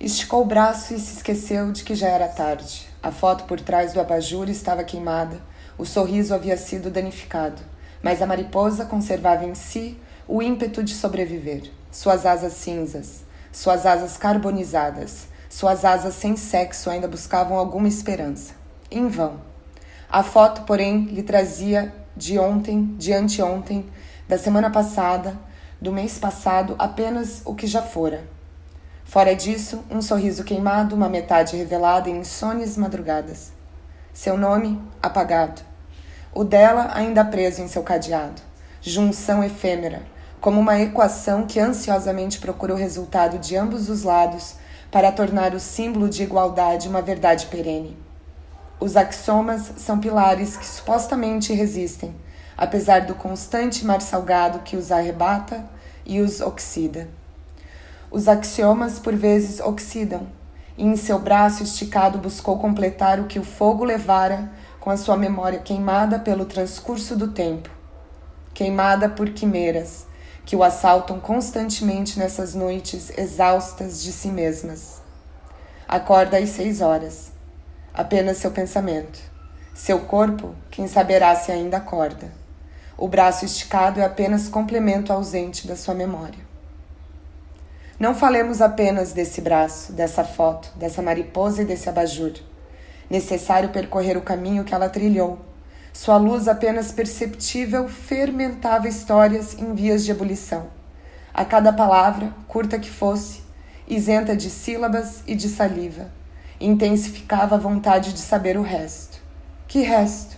Esticou 0.00 0.42
o 0.42 0.46
braço 0.46 0.94
e 0.94 0.98
se 0.98 1.16
esqueceu 1.16 1.70
de 1.72 1.84
que 1.84 1.94
já 1.94 2.08
era 2.08 2.28
tarde. 2.28 2.88
A 3.02 3.10
foto 3.10 3.44
por 3.44 3.60
trás 3.60 3.92
do 3.92 4.00
abajur 4.00 4.48
estava 4.48 4.84
queimada, 4.84 5.40
o 5.76 5.84
sorriso 5.84 6.34
havia 6.34 6.56
sido 6.56 6.90
danificado, 6.90 7.60
mas 8.02 8.22
a 8.22 8.26
mariposa 8.26 8.84
conservava 8.84 9.44
em 9.44 9.54
si 9.54 9.98
o 10.26 10.42
ímpeto 10.42 10.82
de 10.82 10.94
sobreviver. 10.94 11.70
Suas 11.90 12.24
asas 12.24 12.54
cinzas, 12.54 13.24
suas 13.52 13.84
asas 13.84 14.16
carbonizadas, 14.16 15.28
suas 15.50 15.84
asas 15.84 16.14
sem 16.14 16.36
sexo 16.36 16.90
ainda 16.90 17.08
buscavam 17.08 17.58
alguma 17.58 17.88
esperança. 17.88 18.54
Em 18.90 19.08
vão. 19.08 19.40
A 20.08 20.22
foto, 20.22 20.62
porém, 20.62 21.04
lhe 21.06 21.22
trazia 21.22 21.92
de 22.16 22.38
ontem, 22.38 22.94
de 22.96 23.12
anteontem, 23.12 23.86
da 24.28 24.38
semana 24.38 24.70
passada, 24.70 25.36
do 25.80 25.90
mês 25.90 26.18
passado, 26.18 26.76
apenas 26.78 27.42
o 27.44 27.54
que 27.54 27.66
já 27.66 27.82
fora 27.82 28.38
Fora 29.08 29.34
disso, 29.34 29.82
um 29.90 30.02
sorriso 30.02 30.44
queimado, 30.44 30.94
uma 30.94 31.08
metade 31.08 31.56
revelada 31.56 32.10
em 32.10 32.18
insônias 32.18 32.76
madrugadas. 32.76 33.52
Seu 34.12 34.36
nome, 34.36 34.78
apagado. 35.02 35.62
O 36.30 36.44
dela, 36.44 36.90
ainda 36.92 37.24
preso 37.24 37.62
em 37.62 37.68
seu 37.68 37.82
cadeado. 37.82 38.42
Junção 38.82 39.42
efêmera, 39.42 40.02
como 40.42 40.60
uma 40.60 40.78
equação 40.78 41.46
que 41.46 41.58
ansiosamente 41.58 42.38
procura 42.38 42.74
o 42.74 42.76
resultado 42.76 43.38
de 43.38 43.56
ambos 43.56 43.88
os 43.88 44.02
lados 44.02 44.56
para 44.90 45.10
tornar 45.10 45.54
o 45.54 45.58
símbolo 45.58 46.06
de 46.06 46.22
igualdade 46.22 46.86
uma 46.86 47.00
verdade 47.00 47.46
perene. 47.46 47.96
Os 48.78 48.94
axiomas 48.94 49.72
são 49.78 49.98
pilares 49.98 50.54
que 50.54 50.66
supostamente 50.66 51.54
resistem, 51.54 52.14
apesar 52.58 53.02
do 53.02 53.14
constante 53.14 53.86
mar 53.86 54.02
salgado 54.02 54.58
que 54.58 54.76
os 54.76 54.90
arrebata 54.90 55.64
e 56.04 56.20
os 56.20 56.40
oxida. 56.40 57.08
Os 58.10 58.26
axiomas 58.26 58.98
por 58.98 59.14
vezes 59.14 59.60
oxidam, 59.60 60.26
e 60.76 60.84
em 60.84 60.96
seu 60.96 61.18
braço 61.20 61.62
esticado 61.62 62.18
buscou 62.18 62.58
completar 62.58 63.20
o 63.20 63.26
que 63.26 63.38
o 63.38 63.44
fogo 63.44 63.84
levara 63.84 64.50
com 64.80 64.90
a 64.90 64.96
sua 64.96 65.16
memória 65.16 65.60
queimada 65.60 66.18
pelo 66.18 66.44
transcurso 66.44 67.16
do 67.16 67.28
tempo, 67.28 67.70
queimada 68.52 69.08
por 69.08 69.30
quimeras 69.30 70.06
que 70.44 70.56
o 70.56 70.64
assaltam 70.64 71.20
constantemente 71.20 72.18
nessas 72.18 72.54
noites 72.54 73.12
exaustas 73.18 74.02
de 74.02 74.10
si 74.10 74.28
mesmas. 74.28 75.02
Acorda 75.86 76.38
às 76.38 76.48
seis 76.48 76.80
horas. 76.80 77.30
Apenas 77.92 78.38
seu 78.38 78.50
pensamento. 78.50 79.18
Seu 79.74 80.00
corpo, 80.00 80.54
quem 80.70 80.88
saberá 80.88 81.36
se 81.36 81.52
ainda 81.52 81.76
acorda. 81.76 82.37
O 83.00 83.06
braço 83.06 83.44
esticado 83.44 84.00
é 84.00 84.04
apenas 84.04 84.48
complemento 84.48 85.12
ausente 85.12 85.68
da 85.68 85.76
sua 85.76 85.94
memória. 85.94 86.40
Não 87.96 88.12
falemos 88.12 88.60
apenas 88.60 89.12
desse 89.12 89.40
braço, 89.40 89.92
dessa 89.92 90.24
foto, 90.24 90.72
dessa 90.74 91.00
mariposa 91.00 91.62
e 91.62 91.64
desse 91.64 91.88
abajur. 91.88 92.32
Necessário 93.08 93.68
percorrer 93.68 94.16
o 94.16 94.22
caminho 94.22 94.64
que 94.64 94.74
ela 94.74 94.88
trilhou. 94.88 95.38
Sua 95.92 96.16
luz 96.16 96.48
apenas 96.48 96.90
perceptível 96.90 97.88
fermentava 97.88 98.88
histórias 98.88 99.56
em 99.56 99.76
vias 99.76 100.04
de 100.04 100.10
ebulição. 100.10 100.66
A 101.32 101.44
cada 101.44 101.72
palavra, 101.72 102.34
curta 102.48 102.80
que 102.80 102.90
fosse, 102.90 103.42
isenta 103.86 104.36
de 104.36 104.50
sílabas 104.50 105.22
e 105.24 105.36
de 105.36 105.48
saliva, 105.48 106.10
intensificava 106.60 107.54
a 107.54 107.58
vontade 107.58 108.12
de 108.12 108.18
saber 108.18 108.58
o 108.58 108.62
resto. 108.62 109.22
Que 109.68 109.82
resto? 109.82 110.36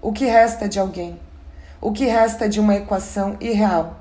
O 0.00 0.14
que 0.14 0.24
resta 0.24 0.66
de 0.66 0.78
alguém? 0.78 1.20
O 1.80 1.92
que 1.92 2.04
resta 2.06 2.48
de 2.48 2.60
uma 2.60 2.76
equação 2.76 3.36
irreal? 3.40 3.98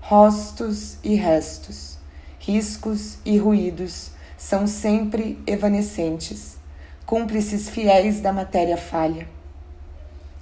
Rostos 0.00 0.96
e 1.02 1.14
restos 1.14 2.00
riscos 2.40 3.18
e 3.22 3.36
ruídos 3.36 4.10
são 4.36 4.66
sempre 4.66 5.38
evanescentes, 5.46 6.56
cúmplices 7.04 7.68
fiéis 7.68 8.20
da 8.20 8.32
matéria 8.32 8.78
falha. 8.78 9.28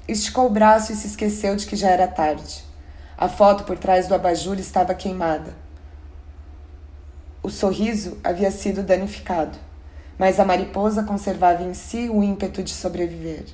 Esticou 0.07 0.46
o 0.46 0.50
braço 0.50 0.92
e 0.92 0.96
se 0.96 1.09
esqueceu 1.09 1.57
de 1.57 1.66
que 1.66 1.74
já 1.74 1.90
era 1.90 2.07
tarde. 2.07 2.64
A 3.16 3.28
foto 3.28 3.64
por 3.64 3.76
trás 3.76 4.07
do 4.07 4.14
abajur 4.14 4.59
estava 4.61 4.94
queimada. 4.94 5.52
O 7.42 7.50
sorriso 7.50 8.16
havia 8.22 8.52
sido 8.52 8.85
danificado, 8.85 9.59
mas 10.16 10.38
a 10.38 10.44
mariposa 10.44 11.02
conservava 11.02 11.64
em 11.64 11.74
si 11.74 12.09
o 12.09 12.22
ímpeto 12.22 12.62
de 12.62 12.70
sobreviver. 12.70 13.44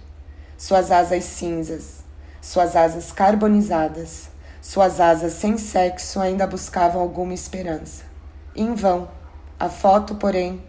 Suas 0.59 0.91
asas 0.91 1.25
cinzas, 1.25 2.04
suas 2.45 2.77
asas 2.77 3.11
carbonizadas, 3.11 4.29
suas 4.61 5.01
asas 5.01 5.33
sem 5.33 5.57
sexo 5.57 6.21
ainda 6.21 6.47
buscavam 6.47 7.01
alguma 7.01 7.33
esperança. 7.33 8.05
Em 8.55 8.75
vão. 8.75 9.09
A 9.59 9.71
foto, 9.71 10.17
porém, 10.17 10.63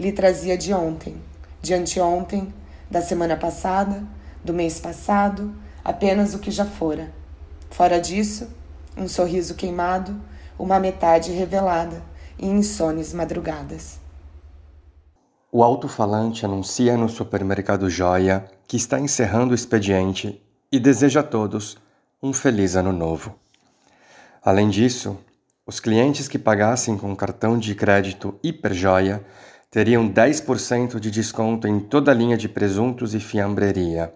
lhe 0.00 0.10
trazia 0.10 0.56
de 0.56 0.72
ontem, 0.72 1.20
de 1.60 1.74
anteontem, 1.74 2.52
da 2.90 3.02
semana 3.02 3.36
passada, 3.36 4.02
do 4.42 4.54
mês 4.54 4.80
passado, 4.80 5.54
apenas 5.84 6.32
o 6.32 6.38
que 6.38 6.50
já 6.50 6.64
fora. 6.64 7.12
Fora 7.70 8.00
disso, 8.00 8.48
um 8.96 9.06
sorriso 9.06 9.54
queimado, 9.54 10.18
uma 10.58 10.80
metade 10.80 11.30
revelada 11.30 12.02
e 12.38 12.46
insones 12.46 13.12
madrugadas. 13.12 14.00
O 15.52 15.62
alto-falante 15.62 16.46
anuncia 16.46 16.96
no 16.96 17.08
supermercado 17.08 17.90
Joia 17.90 18.46
que 18.66 18.78
está 18.78 18.98
encerrando 18.98 19.52
o 19.52 19.54
expediente 19.54 20.42
e 20.70 20.78
deseja 20.78 21.20
a 21.20 21.22
todos 21.22 21.78
um 22.22 22.32
feliz 22.32 22.76
ano 22.76 22.92
novo. 22.92 23.34
Além 24.44 24.68
disso, 24.68 25.18
os 25.66 25.80
clientes 25.80 26.28
que 26.28 26.38
pagassem 26.38 26.96
com 26.96 27.14
cartão 27.16 27.58
de 27.58 27.74
crédito 27.74 28.38
Hiperjoia 28.42 29.24
teriam 29.70 30.08
10% 30.08 30.98
de 30.98 31.10
desconto 31.10 31.66
em 31.66 31.80
toda 31.80 32.10
a 32.10 32.14
linha 32.14 32.36
de 32.36 32.48
presuntos 32.48 33.14
e 33.14 33.20
fiambreria. 33.20 34.12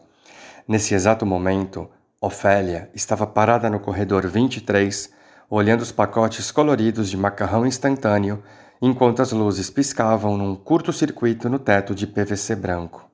Nesse 0.67 0.95
exato 0.95 1.27
momento, 1.27 1.89
Ofélia 2.21 2.91
estava 2.95 3.27
parada 3.27 3.69
no 3.69 3.81
corredor 3.81 4.27
23, 4.27 5.11
olhando 5.51 5.83
os 5.83 5.93
pacotes 5.93 6.51
coloridos 6.51 7.11
de 7.11 7.17
macarrão 7.17 7.67
instantâneo, 7.67 8.43
enquanto 8.81 9.21
as 9.21 9.33
luzes 9.33 9.69
piscavam 9.71 10.37
num 10.37 10.55
curto-circuito 10.55 11.49
no 11.49 11.59
teto 11.59 11.95
de 11.95 12.07
PVC 12.07 12.57
branco. 12.57 13.09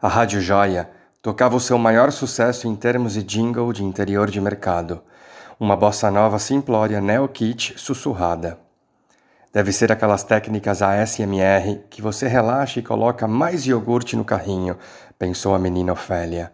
A 0.00 0.08
Rádio 0.08 0.40
Joia 0.40 0.88
tocava 1.22 1.56
o 1.56 1.60
seu 1.60 1.78
maior 1.78 2.12
sucesso 2.12 2.66
em 2.66 2.74
termos 2.74 3.14
de 3.14 3.22
jingle 3.22 3.72
de 3.72 3.84
interior 3.84 4.30
de 4.30 4.40
mercado– 4.40 5.02
uma 5.60 5.74
bossa 5.74 6.08
nova 6.08 6.38
simplória 6.38 7.00
neo-kit 7.00 7.74
sussurrada. 7.76 8.60
Deve 9.52 9.72
ser 9.72 9.90
aquelas 9.90 10.22
técnicas 10.22 10.82
ASMR 10.82 11.80
que 11.90 12.00
você 12.00 12.28
relaxa 12.28 12.78
e 12.78 12.82
coloca 12.82 13.26
mais 13.26 13.66
iogurte 13.66 14.14
no 14.14 14.24
carrinho, 14.24 14.78
pensou 15.18 15.56
a 15.56 15.58
menina 15.58 15.92
Ofélia. 15.92 16.52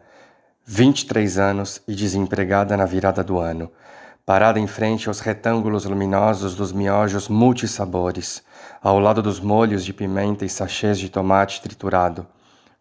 23 0.64 1.38
anos 1.38 1.82
e 1.86 1.94
desempregada 1.94 2.78
na 2.78 2.86
virada 2.86 3.22
do 3.22 3.38
ano, 3.38 3.70
parada 4.24 4.58
em 4.58 4.66
frente 4.66 5.06
aos 5.06 5.20
retângulos 5.20 5.84
luminosos 5.84 6.54
dos 6.54 6.72
miojos 6.72 7.28
multissabores, 7.28 8.42
ao 8.82 8.98
lado 8.98 9.20
dos 9.20 9.38
molhos 9.38 9.84
de 9.84 9.92
pimenta 9.92 10.46
e 10.46 10.48
sachês 10.48 10.98
de 10.98 11.10
tomate 11.10 11.60
triturado, 11.60 12.26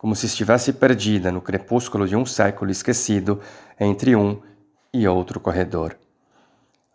como 0.04 0.18
se 0.18 0.26
estivesse 0.26 0.74
perdida 0.74 1.32
no 1.32 1.40
crepúsculo 1.40 2.06
de 2.06 2.14
um 2.14 2.26
século 2.26 2.70
esquecido 2.70 3.40
entre 3.80 4.18
um 4.18 4.38
e 4.94 5.08
outro 5.08 5.40
corredor. 5.40 5.96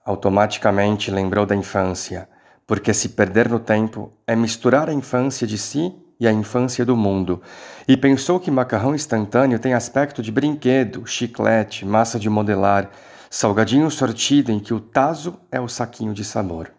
Automaticamente 0.05 1.11
lembrou 1.11 1.47
da 1.47 1.57
infância, 1.57 2.29
porque 2.67 2.93
se 2.93 3.09
perder 3.09 3.49
no 3.49 3.59
tempo 3.59 4.13
é 4.27 4.37
misturar 4.37 4.91
a 4.91 4.93
infância 4.93 5.47
de 5.47 5.57
si 5.57 5.91
e 6.21 6.29
a 6.29 6.33
infância 6.33 6.85
do 6.85 6.95
mundo, 6.95 7.41
e 7.89 7.97
pensou 7.97 8.39
que 8.39 8.51
macarrão 8.51 8.95
instantâneo 8.95 9.59
tem 9.59 9.73
aspecto 9.73 10.21
de 10.21 10.31
brinquedo, 10.31 11.07
chiclete, 11.07 11.87
massa 11.87 12.19
de 12.19 12.29
modelar, 12.29 12.91
salgadinho 13.31 13.91
sortido 13.91 14.53
em 14.53 14.61
que 14.61 14.75
o 14.75 14.81
taso 14.81 15.41
é 15.51 15.59
o 15.59 15.67
saquinho 15.67 16.13
de 16.13 16.27
sabor. 16.27 16.71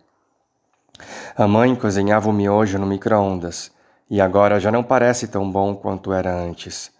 A 1.35 1.47
mãe 1.47 1.75
cozinhava 1.75 2.29
o 2.29 2.33
miojo 2.33 2.77
no 2.77 2.85
micro-ondas, 2.85 3.71
e 4.09 4.19
agora 4.19 4.59
já 4.59 4.71
não 4.71 4.83
parece 4.83 5.27
tão 5.27 5.49
bom 5.49 5.75
quanto 5.75 6.11
era 6.11 6.33
antes. 6.33 6.91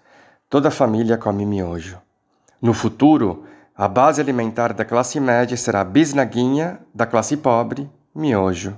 Toda 0.50 0.68
a 0.68 0.72
família 0.72 1.18
come 1.18 1.46
miojo. 1.46 2.00
No 2.62 2.74
futuro, 2.74 3.46
a 3.76 3.88
base 3.88 4.20
alimentar 4.20 4.74
da 4.74 4.84
classe 4.84 5.20
média 5.20 5.56
será 5.56 5.84
bisnaguinha, 5.84 6.80
da 6.94 7.06
classe 7.06 7.38
pobre, 7.38 7.90
miojo. 8.14 8.78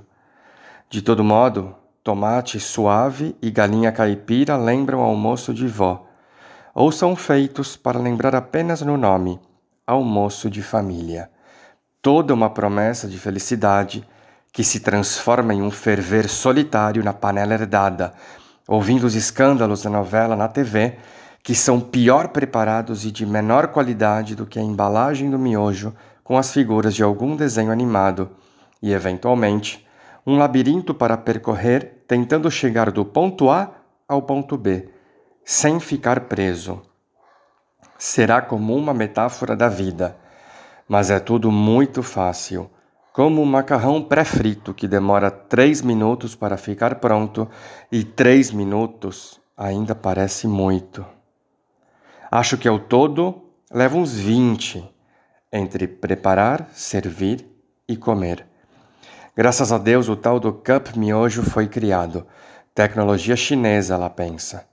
De 0.88 1.02
todo 1.02 1.24
modo, 1.24 1.74
tomate 2.02 2.60
suave 2.60 3.36
e 3.42 3.50
galinha 3.50 3.90
caipira 3.90 4.56
lembram 4.56 5.00
almoço 5.00 5.52
de 5.52 5.66
vó, 5.66 6.06
ou 6.74 6.92
são 6.92 7.16
feitos 7.16 7.76
para 7.76 7.98
lembrar 7.98 8.34
apenas 8.34 8.82
no 8.82 8.96
nome, 8.96 9.40
almoço 9.86 10.48
de 10.48 10.62
família. 10.62 11.30
Toda 12.00 12.32
uma 12.34 12.50
promessa 12.50 13.08
de 13.08 13.18
felicidade 13.18 14.06
que 14.52 14.62
se 14.62 14.80
transforma 14.80 15.54
em 15.54 15.62
um 15.62 15.70
ferver 15.70 16.28
solitário 16.28 17.02
na 17.02 17.14
panela 17.14 17.54
herdada, 17.54 18.12
ouvindo 18.68 19.04
os 19.04 19.14
escândalos 19.14 19.82
da 19.82 19.90
novela 19.90 20.36
na 20.36 20.46
TV, 20.46 20.98
que 21.42 21.54
são 21.54 21.80
pior 21.80 22.28
preparados 22.28 23.04
e 23.04 23.10
de 23.10 23.24
menor 23.24 23.68
qualidade 23.68 24.36
do 24.36 24.46
que 24.46 24.58
a 24.58 24.62
embalagem 24.62 25.30
do 25.30 25.38
miojo 25.38 25.94
com 26.22 26.36
as 26.36 26.52
figuras 26.52 26.94
de 26.94 27.02
algum 27.02 27.34
desenho 27.34 27.72
animado, 27.72 28.30
e, 28.80 28.92
eventualmente, 28.92 29.84
um 30.26 30.36
labirinto 30.36 30.94
para 30.94 31.16
percorrer 31.16 32.04
tentando 32.06 32.50
chegar 32.50 32.90
do 32.90 33.04
ponto 33.04 33.50
A 33.50 33.72
ao 34.06 34.22
ponto 34.22 34.56
B, 34.56 34.88
sem 35.44 35.80
ficar 35.80 36.20
preso. 36.20 36.82
Será 37.98 38.42
como 38.42 38.76
uma 38.76 38.92
metáfora 38.92 39.56
da 39.56 39.68
vida, 39.68 40.16
mas 40.86 41.10
é 41.10 41.18
tudo 41.18 41.50
muito 41.50 42.02
fácil 42.02 42.70
como 43.12 43.42
um 43.42 43.44
macarrão 43.44 44.02
pré-frito 44.02 44.72
que 44.72 44.88
demora 44.88 45.30
três 45.30 45.82
minutos 45.82 46.34
para 46.34 46.56
ficar 46.56 46.94
pronto 46.94 47.48
e 47.90 48.02
três 48.02 48.50
minutos 48.50 49.38
ainda 49.56 49.94
parece 49.94 50.48
muito. 50.48 51.04
Acho 52.30 52.56
que 52.56 52.66
ao 52.66 52.78
todo 52.78 53.42
leva 53.70 53.98
uns 53.98 54.14
20 54.14 54.90
entre 55.52 55.86
preparar, 55.86 56.70
servir 56.72 57.46
e 57.86 57.96
comer. 57.96 58.46
Graças 59.36 59.70
a 59.70 59.76
Deus 59.76 60.08
o 60.08 60.16
tal 60.16 60.40
do 60.40 60.50
Cup 60.50 60.96
Miojo 60.96 61.42
foi 61.42 61.68
criado. 61.68 62.26
Tecnologia 62.74 63.36
chinesa, 63.36 63.94
ela 63.94 64.08
pensa. 64.08 64.66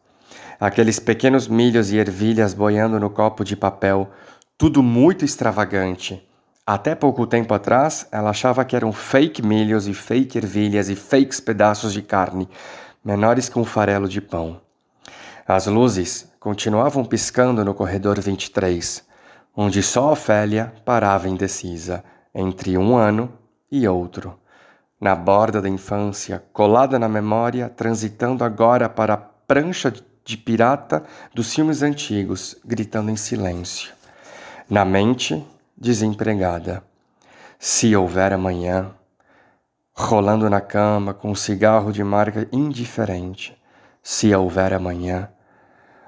Aqueles 0.58 1.00
pequenos 1.00 1.50
milhos 1.50 1.92
e 1.92 1.98
ervilhas 1.98 2.54
boiando 2.54 3.00
no 3.00 3.10
copo 3.10 3.44
de 3.44 3.58
papel, 3.58 4.10
tudo 4.58 4.82
muito 4.82 5.26
extravagante 5.26 6.29
até 6.72 6.94
pouco 6.94 7.26
tempo 7.26 7.52
atrás, 7.52 8.06
ela 8.12 8.30
achava 8.30 8.64
que 8.64 8.76
eram 8.76 8.94
fake 8.94 9.42
milhos 9.42 9.88
e 9.88 9.94
fake 9.96 10.38
ervilhas 10.38 10.88
e 10.88 10.96
fakes 10.96 11.40
pedaços 11.40 11.92
de 11.92 12.04
carne, 12.04 12.48
menores 13.04 13.50
que 13.50 13.58
um 13.58 13.66
farelo 13.66 14.08
de 14.08 14.22
pão. 14.22 14.62
As 15.48 15.66
luzes 15.66 16.32
continuavam 16.40 17.04
piscando 17.04 17.66
no 17.66 17.74
corredor 17.74 18.22
23, 18.22 19.04
onde 19.58 19.82
só 19.82 20.12
Ofélia 20.12 20.72
parava 20.86 21.28
indecisa 21.28 22.04
entre 22.36 22.78
um 22.78 22.96
ano 22.96 23.34
e 23.72 23.88
outro. 23.88 24.40
Na 25.02 25.16
borda 25.16 25.60
da 25.60 25.70
infância, 25.70 26.44
colada 26.54 27.00
na 27.00 27.10
memória, 27.10 27.68
transitando 27.68 28.44
agora 28.44 28.88
para 28.88 29.16
a 29.16 29.18
prancha 29.18 29.92
de 30.24 30.38
pirata 30.38 31.04
dos 31.34 31.52
filmes 31.52 31.82
antigos, 31.82 32.56
gritando 32.64 33.10
em 33.10 33.16
silêncio. 33.16 33.92
Na 34.70 34.86
mente, 34.86 35.44
desempregada. 35.80 36.84
Se 37.58 37.96
houver 37.96 38.34
amanhã, 38.34 38.92
rolando 39.94 40.50
na 40.50 40.60
cama 40.60 41.14
com 41.14 41.32
um 41.32 41.36
cigarro 41.36 41.92
de 41.92 42.04
marca 42.04 42.48
indiferente. 42.52 43.58
Se 44.04 44.34
houver 44.34 44.74
amanhã, 44.74 45.30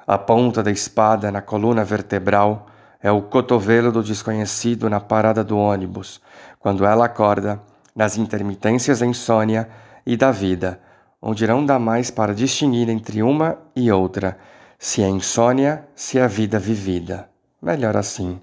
a 0.05 0.17
ponta 0.17 0.62
da 0.62 0.71
espada 0.71 1.31
na 1.31 1.41
coluna 1.41 1.84
vertebral 1.84 2.67
é 3.01 3.12
o 3.12 3.21
cotovelo 3.21 3.91
do 3.91 4.03
desconhecido 4.03 4.89
na 4.89 4.99
parada 4.99 5.43
do 5.43 5.57
ônibus, 5.57 6.21
quando 6.60 6.86
ela 6.86 7.05
acorda, 7.05 7.62
nas 7.95 8.17
intermitências 8.17 8.99
da 8.99 9.05
insônia 9.05 9.69
e 10.05 10.15
da 10.15 10.31
vida, 10.31 10.79
onde 11.21 11.45
não 11.47 11.65
dá 11.65 11.77
mais 11.77 12.12
para 12.12 12.34
distinguir 12.34 12.89
entre 12.89 13.21
uma 13.21 13.57
e 13.75 13.91
outra, 13.91 14.38
se 14.77 15.03
é 15.03 15.07
insônia, 15.07 15.86
se 15.95 16.17
é 16.17 16.27
vida 16.27 16.57
vivida. 16.57 17.29
Melhor 17.62 17.95
assim. 17.95 18.39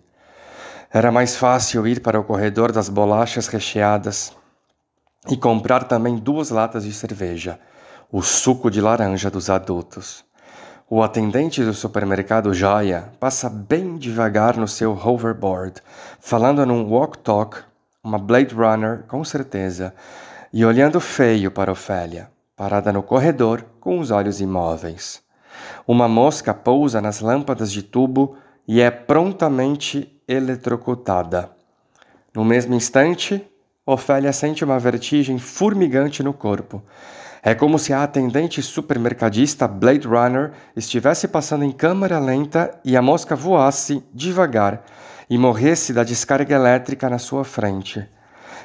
Era 0.91 1.13
mais 1.13 1.37
fácil 1.37 1.87
ir 1.87 2.01
para 2.01 2.19
o 2.19 2.25
corredor 2.25 2.73
das 2.73 2.89
bolachas 2.89 3.47
recheadas 3.47 4.33
e 5.29 5.37
comprar 5.37 5.85
também 5.85 6.17
duas 6.17 6.49
latas 6.49 6.85
de 6.85 6.95
cerveja, 6.95 7.61
o 8.11 8.23
suco 8.23 8.71
de 8.71 8.81
laranja 8.81 9.31
dos 9.31 9.51
adultos. 9.51 10.25
O 10.89 11.03
atendente 11.03 11.63
do 11.63 11.75
supermercado 11.75 12.55
Joia 12.55 13.13
passa 13.21 13.51
bem 13.51 13.99
devagar 13.99 14.57
no 14.57 14.67
seu 14.67 14.93
hoverboard, 14.93 15.83
falando 16.19 16.65
num 16.65 16.85
walk-talk, 16.85 17.59
uma 18.03 18.19
Blade 18.19 18.55
Runner 18.55 19.03
com 19.07 19.23
certeza, 19.23 19.95
e 20.51 20.65
olhando 20.65 20.99
feio 21.01 21.51
para 21.51 21.71
Ofélia, 21.71 22.31
parada 22.57 22.91
no 22.91 23.03
corredor 23.03 23.63
com 23.79 23.99
os 23.99 24.11
olhos 24.11 24.41
imóveis. 24.41 25.21
Uma 25.87 26.09
mosca 26.09 26.55
pousa 26.55 27.03
nas 27.03 27.21
lâmpadas 27.21 27.71
de 27.71 27.83
tubo 27.83 28.39
e 28.69 28.83
é 28.83 28.91
prontamente 28.91 30.21
eletrocutada. 30.29 31.51
No 32.35 32.45
mesmo 32.45 32.75
instante, 32.75 33.43
Ofélia 33.87 34.31
sente 34.35 34.63
uma 34.63 34.79
vertigem 34.79 35.39
formigante 35.39 36.23
no 36.23 36.35
corpo. 36.35 36.83
É 37.43 37.55
como 37.55 37.79
se 37.79 37.95
a 37.95 38.03
atendente 38.03 38.61
supermercadista 38.61 39.67
Blade 39.67 40.07
Runner 40.07 40.53
estivesse 40.77 41.27
passando 41.27 41.65
em 41.65 41.73
câmera 41.73 42.19
lenta 42.19 42.79
e 42.85 42.95
a 42.95 43.01
mosca 43.01 43.35
voasse 43.35 44.05
devagar 44.13 44.85
e 45.31 45.39
morresse 45.39 45.95
da 45.95 46.05
descarga 46.05 46.55
elétrica 46.55 47.09
na 47.09 47.19
sua 47.19 47.45
frente. 47.45 48.07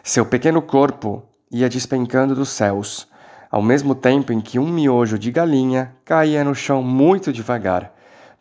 Seu 0.04 0.26
pequeno 0.26 0.62
corpo 0.62 1.24
ia 1.50 1.70
despencando 1.70 2.36
dos 2.36 2.50
céus, 2.50 3.08
ao 3.50 3.62
mesmo 3.62 3.96
tempo 3.96 4.34
em 4.34 4.42
que 4.42 4.60
um 4.60 4.68
miojo 4.68 5.18
de 5.18 5.32
galinha 5.32 5.96
caía 6.04 6.44
no 6.44 6.54
chão 6.54 6.84
muito 6.84 7.32
devagar, 7.32 7.94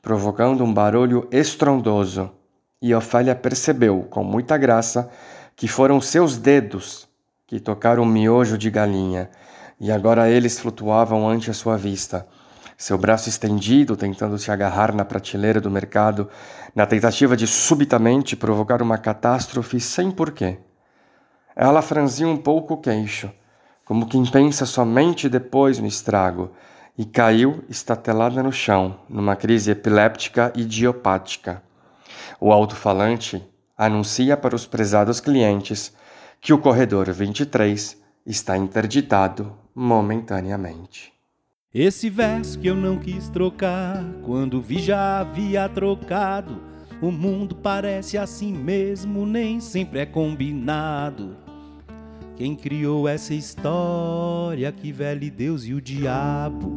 provocando 0.03 0.65
um 0.65 0.75
barulho 0.75 1.29
estrondoso 1.31 2.33
e 2.83 2.93
Ofélia 2.93 3.37
percebeu, 3.37 4.03
com 4.11 4.25
muita 4.25 4.59
graça, 4.59 5.09
que 5.55 5.69
foram 5.69 6.01
seus 6.01 6.37
dedos 6.37 7.09
que 7.47 7.61
tocaram 7.61 8.03
o 8.03 8.07
miojo 8.07 8.59
de 8.59 8.69
galinha, 8.69 9.31
e 9.79 9.93
agora 9.93 10.29
eles 10.29 10.59
flutuavam 10.59 11.29
ante 11.29 11.51
a 11.51 11.55
sua 11.55 11.77
vista. 11.77 12.27
Seu 12.77 12.99
braço 12.99 13.29
estendido, 13.29 13.97
tentando 13.97 14.37
se 14.39 14.51
agarrar 14.51 14.93
na 14.93 15.05
prateleira 15.05 15.61
do 15.61 15.71
mercado, 15.71 16.29
na 16.75 16.85
tentativa 16.85 17.37
de 17.37 17.47
subitamente 17.47 18.35
provocar 18.35 18.83
uma 18.83 18.99
catástrofe 18.99 19.79
sem 19.79 20.11
porquê. 20.11 20.59
Ela 21.55 21.83
franziu 21.83 22.29
um 22.29 22.37
pouco 22.37 22.75
o 22.75 22.79
queixo, 22.79 23.31
como 23.85 24.07
quem 24.07 24.25
pensa 24.25 24.67
somente 24.67 25.29
depois 25.29 25.79
no 25.79 25.87
estrago, 25.87 26.51
e 26.97 27.05
caiu 27.05 27.65
estatelada 27.69 28.43
no 28.43 28.53
chão, 28.53 29.01
numa 29.09 29.35
crise 29.35 29.71
epiléptica 29.71 30.53
idiopática. 30.55 31.63
O 32.41 32.53
alto-falante 32.53 33.43
anuncia 33.77 34.37
para 34.37 34.55
os 34.55 34.67
prezados 34.67 35.21
clientes 35.21 35.93
que 36.41 36.53
o 36.53 36.59
corredor 36.59 37.11
23 37.11 37.97
está 38.27 38.57
interditado 38.57 39.53
momentaneamente. 39.75 41.13
Esse 41.75 42.11
verso 42.11 42.59
que 42.59 42.69
eu 42.69 42.77
não 42.77 42.99
quis 42.99 43.31
trocar, 43.31 44.05
quando 44.23 44.61
vi 44.61 44.79
já 44.79 45.21
havia 45.21 45.69
trocado. 45.69 46.61
O 47.01 47.11
mundo 47.11 47.57
parece 47.57 48.19
assim 48.19 48.53
mesmo, 48.53 49.25
nem 49.25 49.59
sempre 49.59 50.01
é 50.01 50.07
combinado. 50.07 51.37
Quem 52.37 52.57
criou 52.57 53.07
essa 53.07 53.35
história 53.35 54.73
que 54.73 54.91
velho 54.91 55.31
Deus 55.31 55.65
e 55.65 55.75
o 55.75 55.81
diabo? 55.81 56.73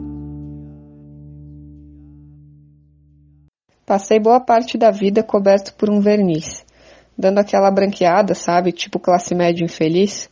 Passei 3.85 4.19
boa 4.19 4.39
parte 4.39 4.77
da 4.77 4.91
vida 4.91 5.23
coberto 5.23 5.73
por 5.75 5.89
um 5.89 6.01
verniz, 6.01 6.65
dando 7.17 7.39
aquela 7.39 7.71
branqueada, 7.71 8.35
sabe, 8.35 8.73
tipo 8.73 8.99
classe 8.99 9.33
média 9.33 9.63
infeliz, 9.63 10.29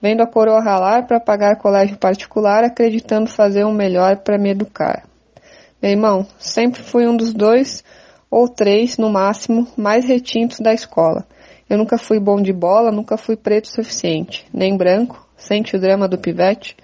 vendo 0.00 0.22
a 0.22 0.26
coroa 0.26 0.62
ralar 0.62 1.06
para 1.06 1.18
pagar 1.18 1.58
colégio 1.58 1.98
particular, 1.98 2.62
acreditando 2.62 3.28
fazer 3.28 3.64
o 3.64 3.70
um 3.70 3.74
melhor 3.74 4.18
para 4.18 4.38
me 4.38 4.50
educar. 4.50 5.02
Meu 5.82 5.90
irmão, 5.90 6.26
sempre 6.38 6.80
fui 6.80 7.08
um 7.08 7.16
dos 7.16 7.34
dois 7.34 7.82
ou 8.30 8.48
três, 8.48 8.96
no 8.98 9.10
máximo, 9.10 9.66
mais 9.76 10.04
retintos 10.04 10.60
da 10.60 10.72
escola. 10.72 11.26
Eu 11.70 11.78
nunca 11.78 11.96
fui 11.96 12.20
bom 12.20 12.42
de 12.42 12.52
bola, 12.52 12.90
nunca 12.90 13.16
fui 13.16 13.36
preto 13.36 13.66
o 13.66 13.72
suficiente, 13.72 14.44
nem 14.52 14.76
branco, 14.76 15.30
Sente 15.40 15.74
o 15.74 15.80
drama 15.80 16.06
do 16.06 16.18
pivete? 16.18 16.76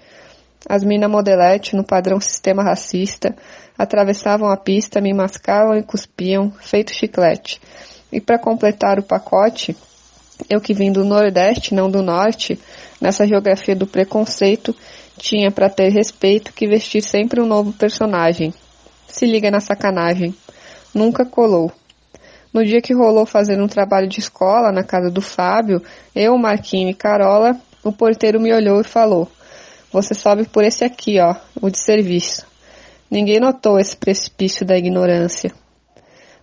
As 0.67 0.83
mina 0.83 1.07
modelete, 1.07 1.75
no 1.75 1.83
padrão 1.83 2.19
sistema 2.19 2.63
racista, 2.63 3.35
atravessavam 3.77 4.49
a 4.49 4.57
pista, 4.57 4.99
me 4.99 5.13
mascavam 5.13 5.77
e 5.77 5.83
cuspiam, 5.83 6.51
feito 6.59 6.91
chiclete. 6.91 7.61
E 8.11 8.19
para 8.19 8.39
completar 8.39 8.97
o 8.97 9.03
pacote, 9.03 9.77
eu 10.49 10.59
que 10.59 10.73
vim 10.73 10.91
do 10.91 11.05
Nordeste, 11.05 11.75
não 11.75 11.89
do 11.89 12.01
Norte, 12.01 12.59
nessa 12.99 13.27
geografia 13.27 13.75
do 13.75 13.85
preconceito, 13.85 14.75
tinha 15.19 15.51
para 15.51 15.69
ter 15.69 15.89
respeito 15.89 16.51
que 16.51 16.67
vestir 16.67 17.03
sempre 17.03 17.39
um 17.39 17.45
novo 17.45 17.71
personagem. 17.71 18.51
Se 19.07 19.25
liga 19.25 19.51
na 19.51 19.59
sacanagem. 19.59 20.35
Nunca 20.95 21.23
colou. 21.23 21.71
No 22.53 22.65
dia 22.65 22.81
que 22.81 22.93
rolou 22.93 23.25
fazer 23.25 23.61
um 23.61 23.67
trabalho 23.67 24.07
de 24.07 24.19
escola 24.19 24.71
na 24.71 24.83
casa 24.83 25.09
do 25.11 25.21
Fábio, 25.21 25.81
eu, 26.15 26.37
Marquinho 26.37 26.89
e 26.89 26.93
Carola, 26.93 27.59
o 27.83 27.91
porteiro 27.91 28.39
me 28.39 28.53
olhou 28.53 28.81
e 28.81 28.83
falou: 28.83 29.29
Você 29.91 30.13
sobe 30.13 30.45
por 30.45 30.63
esse 30.63 30.83
aqui, 30.83 31.19
ó, 31.19 31.35
o 31.61 31.69
de 31.69 31.79
serviço. 31.79 32.45
Ninguém 33.09 33.39
notou 33.39 33.79
esse 33.79 33.95
precipício 33.95 34.65
da 34.65 34.77
ignorância. 34.77 35.51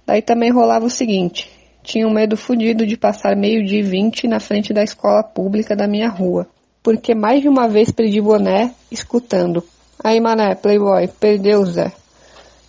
Daí 0.06 0.22
também 0.22 0.50
rolava 0.50 0.86
o 0.86 0.90
seguinte: 0.90 1.50
tinha 1.82 2.06
um 2.06 2.12
medo 2.12 2.36
fudido 2.36 2.86
de 2.86 2.96
passar 2.96 3.36
meio-dia 3.36 3.80
e 3.80 3.82
vinte 3.82 4.26
na 4.26 4.40
frente 4.40 4.72
da 4.72 4.82
escola 4.82 5.22
pública 5.22 5.76
da 5.76 5.86
minha 5.86 6.08
rua, 6.08 6.46
porque 6.82 7.14
mais 7.14 7.42
de 7.42 7.48
uma 7.48 7.68
vez 7.68 7.90
perdi 7.90 8.20
boné 8.20 8.74
escutando. 8.90 9.62
Aí, 10.02 10.20
mané, 10.20 10.54
playboy, 10.54 11.08
perdeu, 11.08 11.64
Zé. 11.64 11.92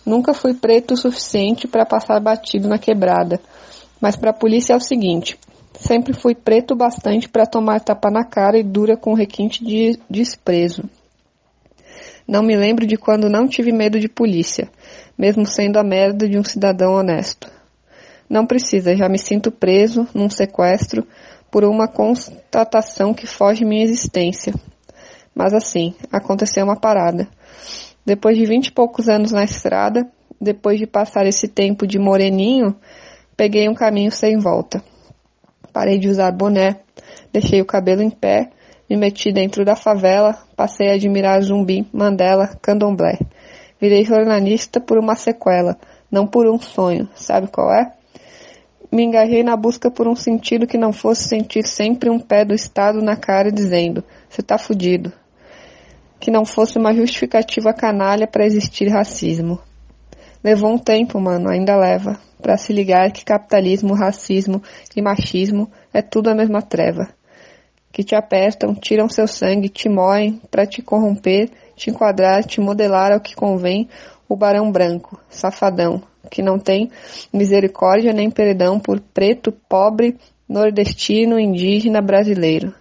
Nunca 0.06 0.32
fui 0.32 0.54
preto 0.54 0.94
o 0.94 0.96
suficiente 0.96 1.66
para 1.66 1.84
passar 1.84 2.20
batido 2.20 2.68
na 2.68 2.78
quebrada, 2.78 3.40
mas 4.00 4.14
para 4.14 4.30
a 4.30 4.32
polícia 4.32 4.72
é 4.72 4.76
o 4.76 4.80
seguinte: 4.80 5.36
sempre 5.80 6.12
fui 6.12 6.32
preto 6.32 6.76
bastante 6.76 7.28
para 7.28 7.44
tomar 7.44 7.80
tapa 7.80 8.08
na 8.08 8.24
cara 8.24 8.56
e 8.56 8.62
dura 8.62 8.96
com 8.96 9.14
requinte 9.14 9.64
de 9.64 9.98
desprezo. 10.08 10.84
Não 12.26 12.40
me 12.40 12.56
lembro 12.56 12.86
de 12.86 12.96
quando 12.96 13.28
não 13.28 13.48
tive 13.48 13.72
medo 13.72 13.98
de 13.98 14.08
polícia, 14.08 14.68
mesmo 15.18 15.44
sendo 15.44 15.76
a 15.76 15.82
merda 15.82 16.28
de 16.28 16.38
um 16.38 16.44
cidadão 16.44 16.94
honesto. 16.94 17.50
Não 18.30 18.46
precisa, 18.46 18.96
já 18.96 19.08
me 19.08 19.18
sinto 19.18 19.50
preso 19.50 20.06
num 20.14 20.30
sequestro 20.30 21.04
por 21.50 21.64
uma 21.64 21.88
constatação 21.88 23.12
que 23.12 23.26
foge 23.26 23.64
minha 23.64 23.84
existência. 23.84 24.54
Mas 25.34 25.52
assim, 25.52 25.94
aconteceu 26.12 26.64
uma 26.64 26.76
parada. 26.76 27.28
Depois 28.06 28.38
de 28.38 28.46
vinte 28.46 28.68
e 28.68 28.72
poucos 28.72 29.08
anos 29.08 29.32
na 29.32 29.42
estrada, 29.42 30.08
depois 30.40 30.78
de 30.78 30.86
passar 30.86 31.26
esse 31.26 31.48
tempo 31.48 31.88
de 31.88 31.98
moreninho, 31.98 32.76
peguei 33.36 33.68
um 33.68 33.74
caminho 33.74 34.12
sem 34.12 34.38
volta. 34.38 34.80
Parei 35.72 35.98
de 35.98 36.08
usar 36.08 36.30
boné, 36.30 36.76
deixei 37.32 37.60
o 37.60 37.66
cabelo 37.66 38.02
em 38.02 38.10
pé, 38.10 38.50
me 38.88 38.96
meti 38.96 39.32
dentro 39.32 39.64
da 39.64 39.74
favela, 39.74 40.38
passei 40.54 40.88
a 40.88 40.94
admirar 40.94 41.42
Zumbi, 41.42 41.84
Mandela, 41.92 42.56
Candomblé. 42.62 43.18
Virei 43.80 44.04
jornalista 44.04 44.80
por 44.80 44.98
uma 44.98 45.16
sequela, 45.16 45.76
não 46.08 46.28
por 46.28 46.46
um 46.46 46.60
sonho. 46.60 47.08
Sabe 47.16 47.48
qual 47.48 47.72
é? 47.72 47.92
Me 48.92 49.02
engajei 49.02 49.42
na 49.42 49.56
busca 49.56 49.90
por 49.90 50.06
um 50.06 50.14
sentido 50.14 50.64
que 50.64 50.78
não 50.78 50.92
fosse 50.92 51.28
sentir 51.28 51.66
sempre 51.66 52.08
um 52.08 52.20
pé 52.20 52.44
do 52.44 52.54
Estado 52.54 53.02
na 53.02 53.16
cara 53.16 53.50
dizendo: 53.50 54.04
você 54.28 54.42
tá 54.42 54.56
fudido, 54.56 55.12
que 56.26 56.30
não 56.32 56.44
fosse 56.44 56.76
uma 56.76 56.92
justificativa 56.92 57.72
canalha 57.72 58.26
para 58.26 58.44
existir 58.44 58.88
racismo. 58.88 59.60
Levou 60.42 60.72
um 60.72 60.76
tempo, 60.76 61.20
mano, 61.20 61.48
ainda 61.48 61.76
leva, 61.76 62.18
para 62.42 62.56
se 62.56 62.72
ligar 62.72 63.12
que 63.12 63.24
capitalismo, 63.24 63.94
racismo 63.94 64.60
e 64.96 65.00
machismo 65.00 65.70
é 65.94 66.02
tudo 66.02 66.28
a 66.28 66.34
mesma 66.34 66.60
treva. 66.60 67.08
Que 67.92 68.02
te 68.02 68.16
apertam, 68.16 68.74
tiram 68.74 69.08
seu 69.08 69.28
sangue, 69.28 69.68
te 69.68 69.88
moem 69.88 70.42
para 70.50 70.66
te 70.66 70.82
corromper, 70.82 71.48
te 71.76 71.90
enquadrar, 71.90 72.42
te 72.42 72.60
modelar 72.60 73.12
ao 73.12 73.20
que 73.20 73.36
convém, 73.36 73.88
o 74.28 74.34
barão 74.34 74.72
branco, 74.72 75.20
safadão, 75.28 76.02
que 76.28 76.42
não 76.42 76.58
tem 76.58 76.90
misericórdia 77.32 78.12
nem 78.12 78.32
perdão 78.32 78.80
por 78.80 78.98
preto, 78.98 79.52
pobre, 79.68 80.16
nordestino, 80.48 81.38
indígena, 81.38 82.02
brasileiro. 82.02 82.74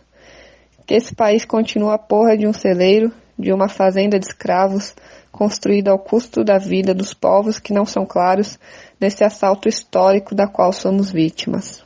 Que 0.87 0.95
esse 0.95 1.13
país 1.13 1.45
continua 1.45 1.93
a 1.93 1.99
porra 1.99 2.35
de 2.35 2.47
um 2.47 2.53
celeiro 2.53 3.13
de 3.37 3.51
uma 3.51 3.67
fazenda 3.67 4.19
de 4.19 4.25
escravos 4.25 4.95
construída 5.31 5.91
ao 5.91 5.99
custo 5.99 6.43
da 6.43 6.57
vida 6.57 6.93
dos 6.93 7.13
povos 7.13 7.59
que 7.59 7.73
não 7.73 7.85
são 7.85 8.05
claros 8.05 8.57
nesse 8.99 9.23
assalto 9.23 9.67
histórico 9.67 10.33
da 10.33 10.47
qual 10.47 10.71
somos 10.71 11.11
vítimas. 11.11 11.83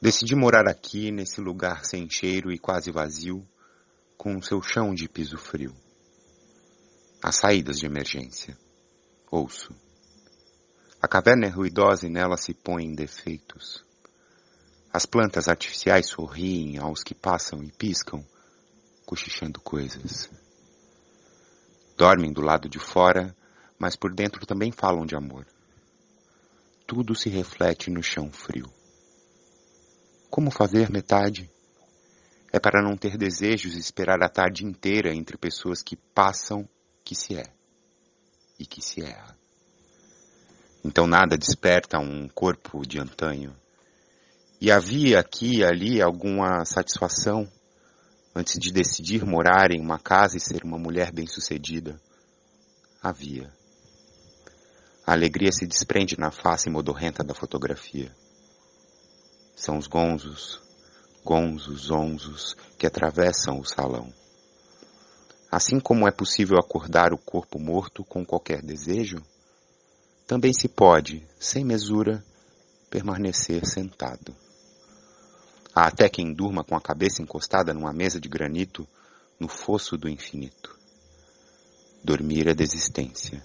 Decidi 0.00 0.34
morar 0.34 0.68
aqui, 0.68 1.10
nesse 1.10 1.40
lugar 1.40 1.84
sem 1.84 2.08
cheiro 2.08 2.52
e 2.52 2.58
quase 2.58 2.90
vazio, 2.90 3.46
com 4.16 4.40
seu 4.40 4.62
chão 4.62 4.94
de 4.94 5.08
piso 5.08 5.36
frio. 5.36 5.74
As 7.22 7.36
saídas 7.36 7.78
de 7.78 7.86
emergência. 7.86 8.56
Ouço. 9.30 9.74
A 11.02 11.06
caverna 11.06 11.46
é 11.46 11.50
ruidosa 11.50 12.06
e 12.06 12.08
nela 12.10 12.36
se 12.36 12.54
põem 12.54 12.94
defeitos. 12.94 13.84
As 14.92 15.04
plantas 15.04 15.48
artificiais 15.48 16.08
sorriem 16.08 16.78
aos 16.78 17.02
que 17.02 17.14
passam 17.14 17.62
e 17.62 17.70
piscam 17.70 18.24
cochichando 19.08 19.58
coisas. 19.58 20.28
Dormem 21.96 22.30
do 22.30 22.42
lado 22.42 22.68
de 22.68 22.78
fora, 22.78 23.34
mas 23.78 23.96
por 23.96 24.14
dentro 24.14 24.44
também 24.44 24.70
falam 24.70 25.06
de 25.06 25.16
amor. 25.16 25.46
Tudo 26.86 27.14
se 27.14 27.30
reflete 27.30 27.90
no 27.90 28.02
chão 28.02 28.30
frio. 28.30 28.70
Como 30.28 30.50
fazer 30.50 30.90
metade? 30.90 31.50
É 32.52 32.60
para 32.60 32.82
não 32.82 32.98
ter 32.98 33.16
desejos 33.16 33.76
e 33.76 33.78
esperar 33.78 34.22
a 34.22 34.28
tarde 34.28 34.66
inteira 34.66 35.14
entre 35.14 35.38
pessoas 35.38 35.82
que 35.82 35.96
passam 35.96 36.68
que 37.02 37.14
se 37.14 37.34
é 37.34 37.46
e 38.58 38.66
que 38.66 38.82
se 38.82 39.02
erra. 39.02 39.34
Então 40.84 41.06
nada 41.06 41.38
desperta 41.38 41.98
um 41.98 42.28
corpo 42.28 42.86
de 42.86 43.00
antanho. 43.00 43.56
E 44.60 44.70
havia 44.70 45.18
aqui 45.18 45.60
e 45.60 45.64
ali 45.64 46.02
alguma 46.02 46.62
satisfação 46.66 47.50
antes 48.38 48.56
de 48.56 48.70
decidir 48.70 49.26
morar 49.26 49.72
em 49.72 49.80
uma 49.80 49.98
casa 49.98 50.36
e 50.36 50.40
ser 50.40 50.62
uma 50.62 50.78
mulher 50.78 51.10
bem-sucedida? 51.10 52.00
Havia. 53.02 53.52
A 55.04 55.12
alegria 55.12 55.50
se 55.50 55.66
desprende 55.66 56.16
na 56.16 56.30
face 56.30 56.70
modorrenta 56.70 57.24
da 57.24 57.34
fotografia. 57.34 58.14
São 59.56 59.76
os 59.76 59.88
gonzos, 59.88 60.62
gonzos, 61.24 61.90
onzos 61.90 62.54
que 62.78 62.86
atravessam 62.86 63.58
o 63.58 63.64
salão. 63.64 64.14
Assim 65.50 65.80
como 65.80 66.06
é 66.06 66.12
possível 66.12 66.58
acordar 66.58 67.12
o 67.12 67.18
corpo 67.18 67.58
morto 67.58 68.04
com 68.04 68.24
qualquer 68.24 68.62
desejo, 68.62 69.20
também 70.28 70.52
se 70.52 70.68
pode, 70.68 71.26
sem 71.40 71.64
mesura, 71.64 72.24
permanecer 72.88 73.66
sentado. 73.66 74.32
Até 75.80 76.08
quem 76.08 76.32
durma 76.32 76.64
com 76.64 76.74
a 76.74 76.80
cabeça 76.80 77.22
encostada 77.22 77.72
numa 77.72 77.92
mesa 77.92 78.20
de 78.20 78.28
granito 78.28 78.84
no 79.38 79.46
fosso 79.46 79.96
do 79.96 80.08
infinito. 80.08 80.76
Dormir 82.02 82.48
é 82.48 82.52
desistência. 82.52 83.40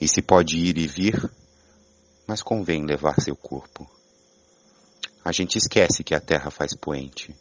E 0.00 0.08
se 0.08 0.22
pode 0.22 0.56
ir 0.56 0.78
e 0.78 0.86
vir, 0.86 1.30
mas 2.26 2.42
convém 2.42 2.86
levar 2.86 3.20
seu 3.20 3.36
corpo. 3.36 3.86
A 5.22 5.32
gente 5.32 5.58
esquece 5.58 6.02
que 6.02 6.14
a 6.14 6.20
terra 6.20 6.50
faz 6.50 6.74
poente, 6.74 7.36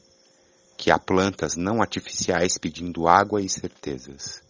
que 0.77 0.91
há 0.91 0.99
plantas 0.99 1.55
não 1.55 1.81
artificiais 1.81 2.57
pedindo 2.57 3.07
água 3.07 3.41
e 3.41 3.47
certezas, 3.47 4.43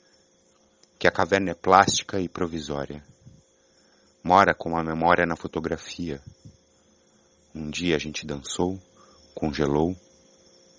que 0.98 1.08
a 1.08 1.12
caverna 1.12 1.52
é 1.52 1.54
plástica 1.54 2.20
e 2.20 2.28
provisória. 2.28 3.04
Mora 4.24 4.56
com 4.56 4.76
a 4.76 4.84
memória 4.84 5.28
na 5.28 5.36
fotografia, 5.36 6.20
um 7.60 7.70
dia 7.70 7.98
a 7.98 8.00
gente 8.00 8.26
dançou, 8.26 8.80
congelou, 9.36 9.96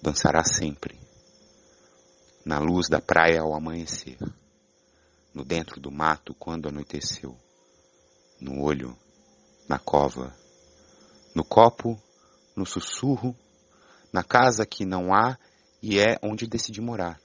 dançará 0.03 0.43
sempre. 0.43 0.99
Na 2.45 2.59
luz 2.59 2.89
da 2.89 3.01
praia 3.01 3.43
ao 3.43 3.55
amanhecer, 3.55 4.17
no 5.35 5.45
dentro 5.45 5.79
do 5.79 5.91
mato 5.91 6.35
quando 6.35 6.69
anoiteceu, 6.69 7.37
no 8.41 8.63
olho, 8.63 8.97
na 9.69 9.79
cova, 9.79 10.35
no 11.35 11.45
copo, 11.45 12.01
no 12.57 12.65
sussurro, 12.65 13.37
na 14.11 14.25
casa 14.25 14.65
que 14.65 14.87
não 14.87 15.15
há 15.15 15.39
e 15.83 15.99
é 15.99 16.19
onde 16.23 16.47
decidi 16.47 16.81
morar, 16.81 17.21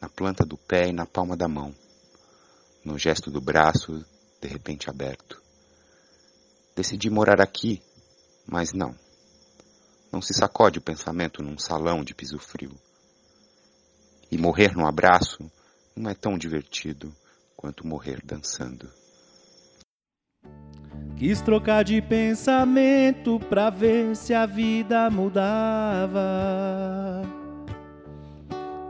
na 0.00 0.08
planta 0.08 0.44
do 0.44 0.56
pé 0.56 0.88
e 0.88 0.92
na 0.92 1.04
palma 1.04 1.36
da 1.36 1.48
mão, 1.48 1.74
no 2.84 2.96
gesto 2.96 3.28
do 3.28 3.40
braço 3.40 4.04
de 4.40 4.48
repente 4.48 4.88
aberto. 4.88 5.42
Decidi 6.76 7.10
morar 7.10 7.40
aqui 7.40 7.82
mas 8.50 8.72
não. 8.72 8.94
Não 10.12 10.20
se 10.20 10.34
sacode 10.34 10.80
o 10.80 10.82
pensamento 10.82 11.40
num 11.40 11.56
salão 11.56 12.02
de 12.02 12.12
piso 12.12 12.38
frio. 12.38 12.72
E 14.30 14.36
morrer 14.36 14.76
num 14.76 14.86
abraço 14.86 15.50
não 15.96 16.10
é 16.10 16.14
tão 16.14 16.36
divertido 16.36 17.14
quanto 17.56 17.86
morrer 17.86 18.20
dançando. 18.24 18.90
Quis 21.16 21.40
trocar 21.42 21.84
de 21.84 22.02
pensamento 22.02 23.38
pra 23.48 23.70
ver 23.70 24.16
se 24.16 24.34
a 24.34 24.46
vida 24.46 25.08
mudava. 25.10 26.20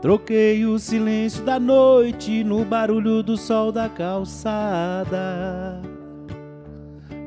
Troquei 0.01 0.65
o 0.65 0.79
silêncio 0.79 1.43
da 1.43 1.59
noite 1.59 2.43
no 2.43 2.65
barulho 2.65 3.21
do 3.21 3.37
sol 3.37 3.71
da 3.71 3.87
calçada. 3.87 5.81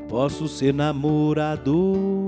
Posso 0.09 0.49
ser 0.49 0.73
namorador 0.73 2.24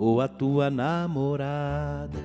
ou 0.00 0.18
a 0.18 0.26
tua 0.26 0.70
namorada. 0.70 2.18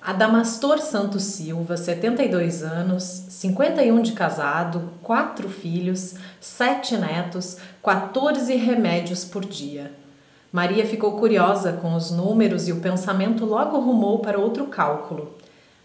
Adamastor 0.00 0.78
Santos 0.78 1.22
Silva, 1.24 1.76
72 1.76 2.62
anos, 2.62 3.02
51 3.02 4.00
de 4.00 4.12
casado, 4.12 4.94
4 5.02 5.50
filhos, 5.50 6.14
7 6.40 6.96
netos, 6.96 7.58
14 7.82 8.56
remédios 8.56 9.26
por 9.26 9.44
dia. 9.44 9.92
Maria 10.50 10.86
ficou 10.86 11.18
curiosa 11.18 11.74
com 11.74 11.94
os 11.94 12.10
números 12.10 12.66
e 12.68 12.72
o 12.72 12.80
pensamento 12.80 13.44
logo 13.44 13.78
rumou 13.78 14.20
para 14.20 14.38
outro 14.38 14.66
cálculo: 14.66 15.36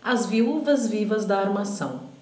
as 0.02 0.26
viúvas 0.26 0.88
vivas 0.88 1.26
da 1.26 1.38
armação. 1.38 2.17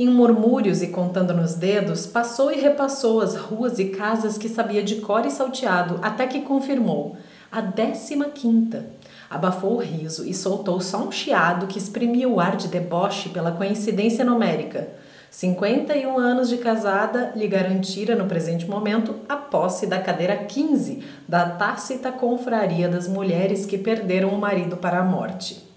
Em 0.00 0.08
murmúrios 0.08 0.80
e 0.80 0.86
contando 0.86 1.34
nos 1.34 1.54
dedos, 1.54 2.06
passou 2.06 2.50
e 2.50 2.58
repassou 2.58 3.20
as 3.20 3.36
ruas 3.36 3.78
e 3.78 3.90
casas 3.90 4.38
que 4.38 4.48
sabia 4.48 4.82
de 4.82 4.96
cor 4.96 5.26
e 5.26 5.30
salteado, 5.30 5.98
até 6.00 6.26
que 6.26 6.40
confirmou: 6.40 7.18
a 7.52 7.60
décima 7.60 8.30
quinta 8.30 8.86
abafou 9.28 9.74
o 9.74 9.78
riso 9.78 10.26
e 10.26 10.32
soltou 10.32 10.80
só 10.80 11.06
um 11.06 11.12
chiado 11.12 11.66
que 11.66 11.76
exprimia 11.76 12.26
o 12.26 12.40
ar 12.40 12.56
de 12.56 12.68
deboche 12.68 13.28
pela 13.28 13.52
coincidência 13.52 14.24
numérica. 14.24 14.88
51 15.30 16.18
anos 16.18 16.48
de 16.48 16.56
casada 16.56 17.34
lhe 17.36 17.46
garantira 17.46 18.16
no 18.16 18.24
presente 18.24 18.66
momento 18.66 19.16
a 19.28 19.36
posse 19.36 19.86
da 19.86 19.98
cadeira 19.98 20.34
15 20.34 21.04
da 21.28 21.46
tácita 21.50 22.10
confraria 22.10 22.88
das 22.88 23.06
mulheres 23.06 23.66
que 23.66 23.76
perderam 23.76 24.30
o 24.30 24.38
marido 24.38 24.78
para 24.78 25.00
a 25.00 25.04
morte. 25.04 25.69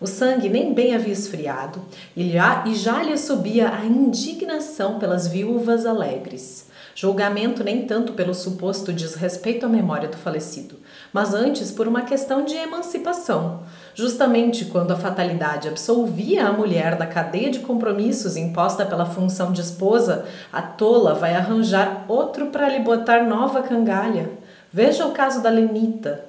O 0.00 0.06
sangue 0.06 0.48
nem 0.48 0.74
bem 0.74 0.94
havia 0.94 1.12
esfriado 1.12 1.80
e 2.16 2.30
já, 2.30 2.64
e 2.66 2.74
já 2.74 3.02
lhe 3.02 3.16
subia 3.16 3.70
a 3.70 3.84
indignação 3.84 4.98
pelas 4.98 5.26
viúvas 5.28 5.86
alegres. 5.86 6.68
Julgamento 6.96 7.64
nem 7.64 7.86
tanto 7.86 8.12
pelo 8.12 8.32
suposto 8.32 8.92
desrespeito 8.92 9.66
à 9.66 9.68
memória 9.68 10.08
do 10.08 10.16
falecido, 10.16 10.76
mas 11.12 11.34
antes 11.34 11.72
por 11.72 11.88
uma 11.88 12.02
questão 12.02 12.44
de 12.44 12.54
emancipação. 12.54 13.64
Justamente 13.96 14.66
quando 14.66 14.92
a 14.92 14.96
fatalidade 14.96 15.68
absolvia 15.68 16.46
a 16.46 16.52
mulher 16.52 16.96
da 16.96 17.06
cadeia 17.06 17.50
de 17.50 17.58
compromissos 17.60 18.36
imposta 18.36 18.86
pela 18.86 19.06
função 19.06 19.52
de 19.52 19.60
esposa, 19.60 20.24
a 20.52 20.62
tola 20.62 21.14
vai 21.14 21.34
arranjar 21.34 22.04
outro 22.06 22.46
para 22.46 22.68
lhe 22.68 22.78
botar 22.78 23.24
nova 23.24 23.62
cangalha. 23.62 24.30
Veja 24.72 25.04
o 25.04 25.12
caso 25.12 25.42
da 25.42 25.50
Lenita. 25.50 26.24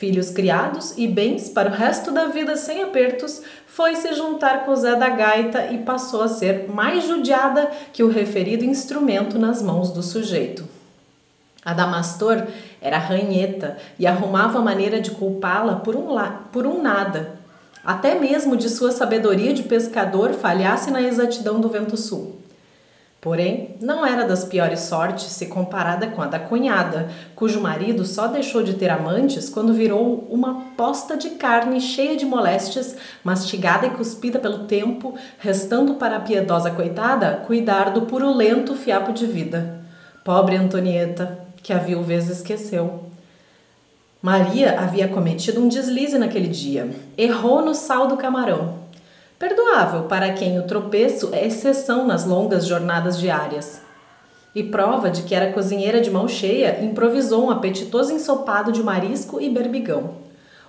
Filhos 0.00 0.30
criados 0.30 0.94
e 0.96 1.06
bens 1.06 1.50
para 1.50 1.68
o 1.68 1.74
resto 1.74 2.10
da 2.10 2.24
vida 2.24 2.56
sem 2.56 2.82
apertos, 2.82 3.42
foi 3.66 3.94
se 3.94 4.14
juntar 4.14 4.64
com 4.64 4.74
Zé 4.74 4.96
da 4.96 5.10
Gaita 5.10 5.66
e 5.66 5.76
passou 5.76 6.22
a 6.22 6.28
ser 6.28 6.70
mais 6.70 7.06
judiada 7.06 7.70
que 7.92 8.02
o 8.02 8.08
referido 8.08 8.64
instrumento 8.64 9.38
nas 9.38 9.60
mãos 9.60 9.90
do 9.90 10.02
sujeito. 10.02 10.66
A 11.62 11.74
Damastor 11.74 12.46
era 12.80 12.96
ranheta 12.96 13.76
e 13.98 14.06
arrumava 14.06 14.62
maneira 14.62 15.02
de 15.02 15.10
culpá-la 15.10 15.76
por 15.76 15.94
um, 15.94 16.16
por 16.50 16.66
um 16.66 16.80
nada. 16.80 17.38
Até 17.84 18.18
mesmo 18.18 18.56
de 18.56 18.70
sua 18.70 18.92
sabedoria 18.92 19.52
de 19.52 19.64
pescador 19.64 20.32
falhasse 20.32 20.90
na 20.90 21.02
exatidão 21.02 21.60
do 21.60 21.68
vento 21.68 21.98
sul. 21.98 22.39
Porém, 23.20 23.76
não 23.82 24.06
era 24.06 24.24
das 24.24 24.44
piores 24.44 24.80
sortes 24.80 25.24
se 25.24 25.46
comparada 25.46 26.06
com 26.06 26.22
a 26.22 26.26
da 26.26 26.38
cunhada, 26.38 27.10
cujo 27.36 27.60
marido 27.60 28.02
só 28.02 28.26
deixou 28.26 28.62
de 28.62 28.74
ter 28.74 28.88
amantes 28.88 29.50
quando 29.50 29.74
virou 29.74 30.26
uma 30.30 30.62
posta 30.74 31.18
de 31.18 31.30
carne 31.30 31.82
cheia 31.82 32.16
de 32.16 32.24
moléstias, 32.24 32.96
mastigada 33.22 33.86
e 33.86 33.90
cuspida 33.90 34.38
pelo 34.38 34.60
tempo, 34.60 35.14
restando 35.38 35.94
para 35.94 36.16
a 36.16 36.20
piedosa 36.20 36.70
coitada 36.70 37.42
cuidar 37.46 37.90
do 37.90 38.02
purulento 38.02 38.74
fiapo 38.74 39.12
de 39.12 39.26
vida. 39.26 39.82
Pobre 40.24 40.56
Antonieta, 40.56 41.40
que 41.62 41.74
a 41.74 41.78
viuvez 41.78 42.30
esqueceu. 42.30 43.04
Maria 44.22 44.80
havia 44.80 45.08
cometido 45.08 45.60
um 45.60 45.68
deslize 45.68 46.16
naquele 46.16 46.48
dia. 46.48 46.88
Errou 47.18 47.62
no 47.62 47.74
sal 47.74 48.06
do 48.06 48.16
camarão. 48.16 48.79
Perdoável 49.40 50.02
para 50.02 50.34
quem 50.34 50.58
o 50.58 50.64
tropeço 50.64 51.30
é 51.32 51.46
exceção 51.46 52.06
nas 52.06 52.26
longas 52.26 52.66
jornadas 52.66 53.18
diárias. 53.18 53.80
E 54.54 54.62
prova 54.62 55.10
de 55.10 55.22
que 55.22 55.34
era 55.34 55.50
cozinheira 55.50 55.98
de 55.98 56.10
mão 56.10 56.28
cheia, 56.28 56.84
improvisou 56.84 57.46
um 57.46 57.50
apetitoso 57.50 58.12
ensopado 58.12 58.70
de 58.70 58.82
marisco 58.82 59.40
e 59.40 59.48
berbigão. 59.48 60.10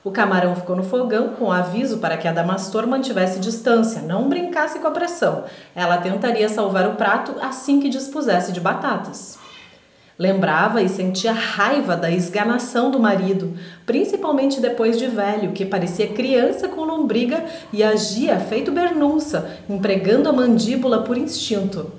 O 0.06 0.10
camarão 0.10 0.56
ficou 0.56 0.74
no 0.74 0.84
fogão 0.84 1.34
com 1.38 1.52
aviso 1.52 1.98
para 1.98 2.16
que 2.16 2.30
a 2.30 2.32
Damastor 2.32 2.88
mantivesse 2.88 3.42
distância, 3.42 4.04
não 4.04 4.30
brincasse 4.30 4.80
com 4.80 4.88
a 4.88 4.92
pressão. 4.92 5.44
Ela 5.76 5.98
tentaria 5.98 6.48
salvar 6.48 6.88
o 6.88 6.96
prato 6.96 7.36
assim 7.42 7.82
que 7.82 7.90
dispusesse 7.90 8.54
de 8.54 8.62
batatas. 8.62 9.38
Lembrava 10.22 10.84
e 10.84 10.88
sentia 10.88 11.32
raiva 11.32 11.98
da 11.98 12.12
esganação 12.12 12.92
do 12.92 13.00
marido, 13.00 13.58
principalmente 13.88 14.62
depois 14.62 15.00
de 15.00 15.08
velho, 15.08 15.52
que 15.52 15.66
parecia 15.66 16.14
criança 16.14 16.68
com 16.68 16.84
lombriga 16.84 17.44
e 17.74 17.82
agia 17.82 18.40
feito 18.40 18.72
bernunça, 18.72 19.50
empregando 19.68 20.30
a 20.30 20.32
mandíbula 20.32 21.02
por 21.02 21.18
instinto. 21.18 21.92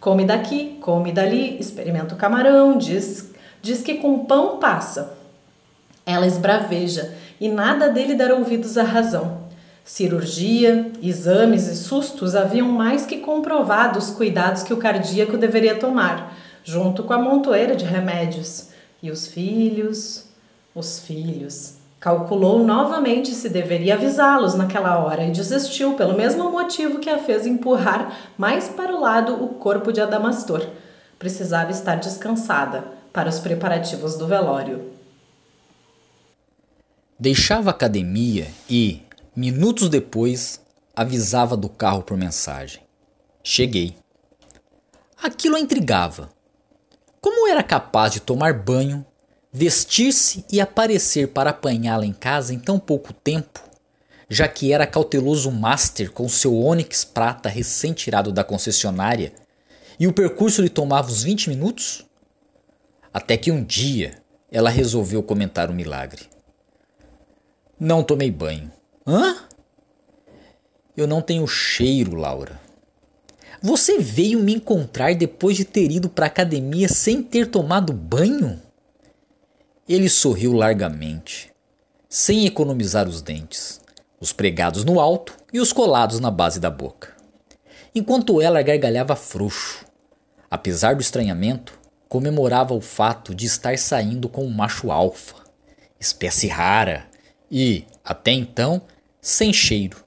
Come 0.00 0.24
daqui, 0.24 0.78
come 0.80 1.12
dali, 1.12 1.58
experimenta 1.60 2.12
o 2.12 2.18
camarão, 2.18 2.76
diz, 2.76 3.30
diz 3.62 3.82
que 3.82 3.94
com 3.94 4.24
pão 4.24 4.58
passa. 4.58 5.16
Ela 6.04 6.26
esbraveja 6.26 7.14
e 7.40 7.48
nada 7.48 7.88
dele 7.88 8.16
dar 8.16 8.32
ouvidos 8.32 8.76
à 8.76 8.82
razão. 8.82 9.42
Cirurgia, 9.84 10.90
exames 11.00 11.68
e 11.68 11.76
sustos 11.76 12.34
haviam 12.34 12.66
mais 12.66 13.06
que 13.06 13.18
comprovado 13.18 13.96
os 13.96 14.10
cuidados 14.10 14.64
que 14.64 14.74
o 14.74 14.78
cardíaco 14.78 15.38
deveria 15.38 15.76
tomar 15.76 16.34
junto 16.64 17.02
com 17.04 17.12
a 17.12 17.18
montoeira 17.18 17.74
de 17.74 17.84
remédios. 17.84 18.68
E 19.02 19.10
os 19.10 19.26
filhos, 19.26 20.26
os 20.74 21.00
filhos. 21.00 21.74
Calculou 22.00 22.64
novamente 22.64 23.30
se 23.32 23.48
deveria 23.48 23.94
avisá-los 23.94 24.54
naquela 24.54 24.98
hora 24.98 25.24
e 25.24 25.30
desistiu 25.30 25.94
pelo 25.94 26.16
mesmo 26.16 26.50
motivo 26.50 26.98
que 26.98 27.10
a 27.10 27.18
fez 27.18 27.46
empurrar 27.46 28.32
mais 28.38 28.68
para 28.68 28.94
o 28.94 29.00
lado 29.00 29.34
o 29.44 29.48
corpo 29.48 29.92
de 29.92 30.00
Adamastor. 30.00 30.66
Precisava 31.18 31.70
estar 31.70 31.96
descansada 31.96 32.84
para 33.12 33.28
os 33.28 33.38
preparativos 33.38 34.16
do 34.16 34.26
velório. 34.26 34.90
Deixava 37.18 37.68
a 37.68 37.72
academia 37.72 38.48
e, 38.68 39.02
minutos 39.36 39.90
depois, 39.90 40.58
avisava 40.96 41.54
do 41.54 41.68
carro 41.68 42.02
por 42.02 42.16
mensagem. 42.16 42.80
Cheguei. 43.42 43.94
Aquilo 45.22 45.56
a 45.56 45.60
intrigava. 45.60 46.30
Como 47.20 47.48
era 47.48 47.62
capaz 47.62 48.12
de 48.12 48.20
tomar 48.20 48.54
banho, 48.54 49.04
vestir-se 49.52 50.44
e 50.50 50.60
aparecer 50.60 51.28
para 51.28 51.50
apanhá-la 51.50 52.06
em 52.06 52.12
casa 52.12 52.54
em 52.54 52.58
tão 52.58 52.78
pouco 52.78 53.12
tempo, 53.12 53.60
já 54.28 54.48
que 54.48 54.72
era 54.72 54.86
cauteloso 54.86 55.50
master 55.50 56.10
com 56.12 56.28
seu 56.28 56.56
Onix 56.56 57.04
prata 57.04 57.48
recém-tirado 57.48 58.32
da 58.32 58.42
concessionária 58.42 59.32
e 59.98 60.06
o 60.06 60.12
percurso 60.12 60.62
lhe 60.62 60.68
tomava 60.68 61.10
uns 61.10 61.22
20 61.22 61.50
minutos? 61.50 62.06
Até 63.12 63.36
que 63.36 63.50
um 63.50 63.62
dia 63.62 64.22
ela 64.50 64.70
resolveu 64.70 65.22
comentar 65.22 65.68
o 65.68 65.72
um 65.72 65.76
milagre. 65.76 66.22
Não 67.78 68.02
tomei 68.02 68.30
banho. 68.30 68.70
Hã? 69.06 69.36
Eu 70.96 71.06
não 71.06 71.20
tenho 71.20 71.46
cheiro, 71.46 72.14
Laura. 72.14 72.69
Você 73.62 73.98
veio 73.98 74.38
me 74.38 74.54
encontrar 74.54 75.14
depois 75.14 75.54
de 75.54 75.66
ter 75.66 75.90
ido 75.90 76.08
para 76.08 76.24
a 76.24 76.28
academia 76.28 76.88
sem 76.88 77.22
ter 77.22 77.46
tomado 77.46 77.92
banho? 77.92 78.58
Ele 79.86 80.08
sorriu 80.08 80.54
largamente, 80.54 81.52
sem 82.08 82.46
economizar 82.46 83.06
os 83.06 83.20
dentes, 83.20 83.78
os 84.18 84.32
pregados 84.32 84.82
no 84.82 84.98
alto 84.98 85.36
e 85.52 85.60
os 85.60 85.74
colados 85.74 86.20
na 86.20 86.30
base 86.30 86.58
da 86.58 86.70
boca. 86.70 87.14
Enquanto 87.94 88.40
ela 88.40 88.62
gargalhava 88.62 89.14
frouxo, 89.14 89.84
apesar 90.50 90.94
do 90.94 91.02
estranhamento, 91.02 91.78
comemorava 92.08 92.72
o 92.72 92.80
fato 92.80 93.34
de 93.34 93.44
estar 93.44 93.76
saindo 93.76 94.26
com 94.26 94.42
um 94.42 94.50
macho 94.50 94.90
alfa, 94.90 95.34
espécie 95.98 96.48
rara 96.48 97.04
e, 97.50 97.84
até 98.02 98.30
então, 98.30 98.80
sem 99.20 99.52
cheiro. 99.52 100.02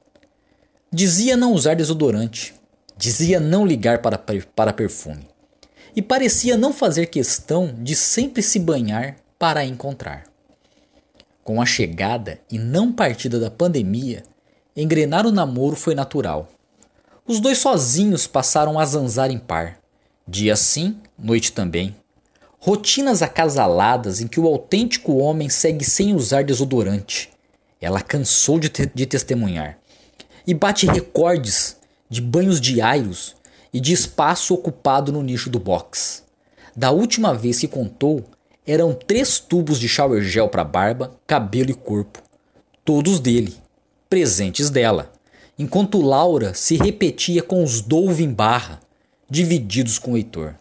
Dizia 0.91 1.37
não 1.37 1.53
usar 1.53 1.75
desodorante, 1.75 2.55
Dizia 3.03 3.37
não 3.37 3.65
ligar 3.65 4.01
para, 4.01 4.17
para 4.17 4.71
perfume. 4.71 5.27
E 5.93 6.01
parecia 6.01 6.55
não 6.55 6.71
fazer 6.71 7.07
questão 7.07 7.75
de 7.79 7.97
sempre 7.97 8.41
se 8.41 8.57
banhar 8.57 9.17
para 9.37 9.59
a 9.59 9.65
encontrar. 9.65 10.23
Com 11.43 11.61
a 11.61 11.65
chegada 11.65 12.39
e 12.49 12.57
não 12.57 12.93
partida 12.93 13.41
da 13.41 13.51
pandemia, 13.51 14.23
engrenar 14.73 15.27
o 15.27 15.33
namoro 15.33 15.75
foi 15.75 15.93
natural. 15.93 16.47
Os 17.27 17.41
dois 17.41 17.57
sozinhos 17.57 18.25
passaram 18.25 18.79
a 18.79 18.85
zanzar 18.85 19.29
em 19.29 19.37
par. 19.37 19.79
Dia 20.25 20.55
sim, 20.55 20.95
noite 21.19 21.51
também. 21.51 21.93
Rotinas 22.57 23.21
acasaladas 23.21 24.21
em 24.21 24.27
que 24.27 24.39
o 24.39 24.47
autêntico 24.47 25.17
homem 25.17 25.49
segue 25.49 25.83
sem 25.83 26.15
usar 26.15 26.45
desodorante. 26.45 27.29
Ela 27.81 27.99
cansou 27.99 28.57
de, 28.57 28.69
te 28.69 28.85
de 28.85 29.05
testemunhar. 29.05 29.77
E 30.47 30.53
bate 30.53 30.85
recordes 30.85 31.82
de 32.13 32.21
banhos 32.21 32.61
diários 32.61 33.35
e 33.73 33.79
de 33.79 33.91
espaço 33.91 34.53
ocupado 34.53 35.11
no 35.11 35.23
nicho 35.23 35.49
do 35.49 35.57
box. 35.57 36.21
Da 36.75 36.91
última 36.91 37.33
vez 37.33 37.57
que 37.57 37.67
contou, 37.67 38.23
eram 38.67 38.93
três 38.93 39.39
tubos 39.39 39.79
de 39.79 39.89
shower 39.89 40.21
gel 40.21 40.47
para 40.47 40.63
barba, 40.63 41.19
cabelo 41.25 41.71
e 41.71 41.73
corpo. 41.73 42.21
Todos 42.85 43.19
dele, 43.19 43.55
presentes 44.07 44.69
dela, 44.69 45.11
enquanto 45.57 46.03
Laura 46.03 46.53
se 46.53 46.75
repetia 46.77 47.41
com 47.41 47.63
os 47.63 47.81
Dove 47.81 48.23
em 48.23 48.31
barra, 48.31 48.79
divididos 49.27 49.97
com 49.97 50.11
o 50.11 50.17
Heitor. 50.17 50.53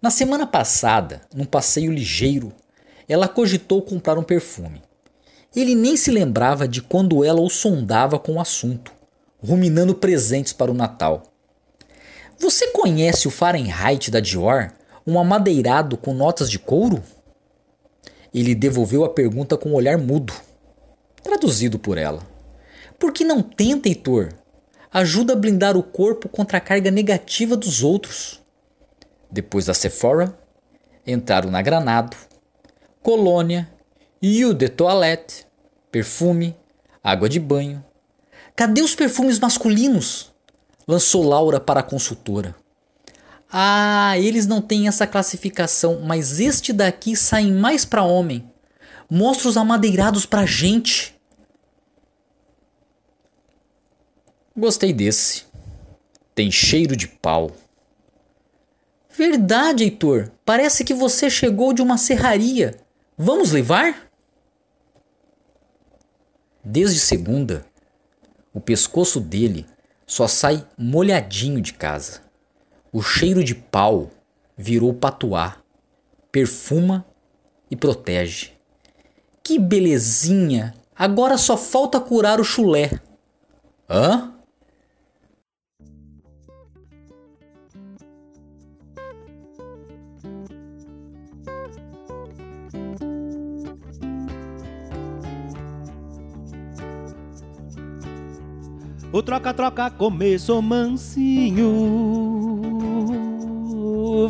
Na 0.00 0.10
semana 0.10 0.46
passada, 0.46 1.20
num 1.34 1.44
passeio 1.44 1.92
ligeiro, 1.92 2.54
ela 3.06 3.28
cogitou 3.28 3.82
comprar 3.82 4.16
um 4.16 4.22
perfume. 4.22 4.80
Ele 5.54 5.74
nem 5.74 5.94
se 5.94 6.10
lembrava 6.10 6.66
de 6.66 6.80
quando 6.80 7.22
ela 7.22 7.42
o 7.42 7.50
sondava 7.50 8.18
com 8.18 8.36
o 8.36 8.40
assunto, 8.40 8.96
ruminando 9.42 9.94
presentes 9.94 10.52
para 10.52 10.70
o 10.70 10.74
Natal. 10.74 11.22
Você 12.38 12.68
conhece 12.68 13.26
o 13.26 13.30
Fahrenheit 13.30 14.10
da 14.10 14.20
Dior, 14.20 14.72
um 15.06 15.18
amadeirado 15.18 15.96
com 15.96 16.14
notas 16.14 16.50
de 16.50 16.58
couro? 16.58 17.02
Ele 18.32 18.54
devolveu 18.54 19.04
a 19.04 19.08
pergunta 19.08 19.56
com 19.56 19.70
um 19.70 19.74
olhar 19.74 19.98
mudo, 19.98 20.32
traduzido 21.22 21.78
por 21.78 21.98
ela. 21.98 22.22
Por 22.98 23.12
que 23.12 23.24
não 23.24 23.42
tenta, 23.42 23.88
Heitor? 23.88 24.32
Ajuda 24.92 25.32
a 25.32 25.36
blindar 25.36 25.76
o 25.76 25.82
corpo 25.82 26.28
contra 26.28 26.58
a 26.58 26.60
carga 26.60 26.90
negativa 26.90 27.56
dos 27.56 27.82
outros. 27.82 28.40
Depois 29.30 29.66
da 29.66 29.74
Sephora, 29.74 30.36
entraram 31.06 31.50
na 31.50 31.60
Granado, 31.62 32.16
Colônia, 33.02 33.68
Eau 34.22 34.52
de 34.52 34.68
Toilette, 34.68 35.46
perfume, 35.90 36.56
água 37.02 37.28
de 37.28 37.38
banho. 37.38 37.84
Cadê 38.58 38.82
os 38.82 38.92
perfumes 38.92 39.38
masculinos? 39.38 40.34
Lançou 40.84 41.22
Laura 41.22 41.60
para 41.60 41.78
a 41.78 41.82
consultora. 41.84 42.56
Ah, 43.48 44.18
eles 44.18 44.48
não 44.48 44.60
têm 44.60 44.88
essa 44.88 45.06
classificação, 45.06 46.00
mas 46.00 46.40
este 46.40 46.72
daqui 46.72 47.14
sai 47.14 47.52
mais 47.52 47.84
para 47.84 48.02
homem. 48.02 48.50
Mostra 49.08 49.48
os 49.48 49.56
amadeirados 49.56 50.26
pra 50.26 50.44
gente. 50.44 51.16
Gostei 54.56 54.92
desse. 54.92 55.44
Tem 56.34 56.50
cheiro 56.50 56.96
de 56.96 57.06
pau. 57.06 57.52
Verdade, 59.08 59.84
Heitor. 59.84 60.32
Parece 60.44 60.82
que 60.82 60.94
você 60.94 61.30
chegou 61.30 61.72
de 61.72 61.80
uma 61.80 61.96
serraria. 61.96 62.76
Vamos 63.16 63.52
levar? 63.52 64.10
Desde 66.64 66.98
segunda, 66.98 67.64
o 68.52 68.60
pescoço 68.60 69.20
dele 69.20 69.66
só 70.06 70.26
sai 70.26 70.66
molhadinho 70.76 71.60
de 71.60 71.74
casa. 71.74 72.22
O 72.92 73.02
cheiro 73.02 73.44
de 73.44 73.54
pau 73.54 74.10
virou 74.56 74.94
patuá, 74.94 75.58
perfuma 76.32 77.06
e 77.70 77.76
protege. 77.76 78.52
Que 79.42 79.58
belezinha! 79.58 80.74
Agora 80.96 81.38
só 81.38 81.56
falta 81.56 82.00
curar 82.00 82.40
o 82.40 82.44
chulé. 82.44 82.90
Hã? 83.88 84.34
O 99.18 99.22
troca-troca 99.22 99.90
começou 99.90 100.62
mansinho, 100.62 101.66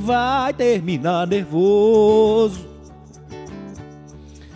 vai 0.00 0.54
terminar 0.54 1.26
nervoso. 1.26 2.66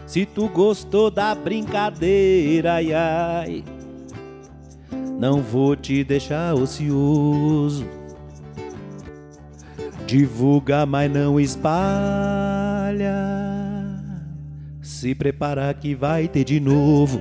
Se 0.06 0.24
tu 0.24 0.48
gostou 0.48 1.10
da 1.10 1.34
brincadeira, 1.34 2.76
ai 2.76 2.94
ai, 2.94 3.62
não 5.20 5.42
vou 5.42 5.76
te 5.76 6.02
deixar 6.02 6.54
ocioso. 6.54 7.86
Divulga, 10.06 10.86
mas 10.86 11.12
não 11.12 11.38
espalha. 11.38 13.12
Se 14.80 15.14
prepara 15.14 15.74
que 15.74 15.94
vai 15.94 16.26
ter 16.26 16.44
de 16.44 16.58
novo. 16.58 17.20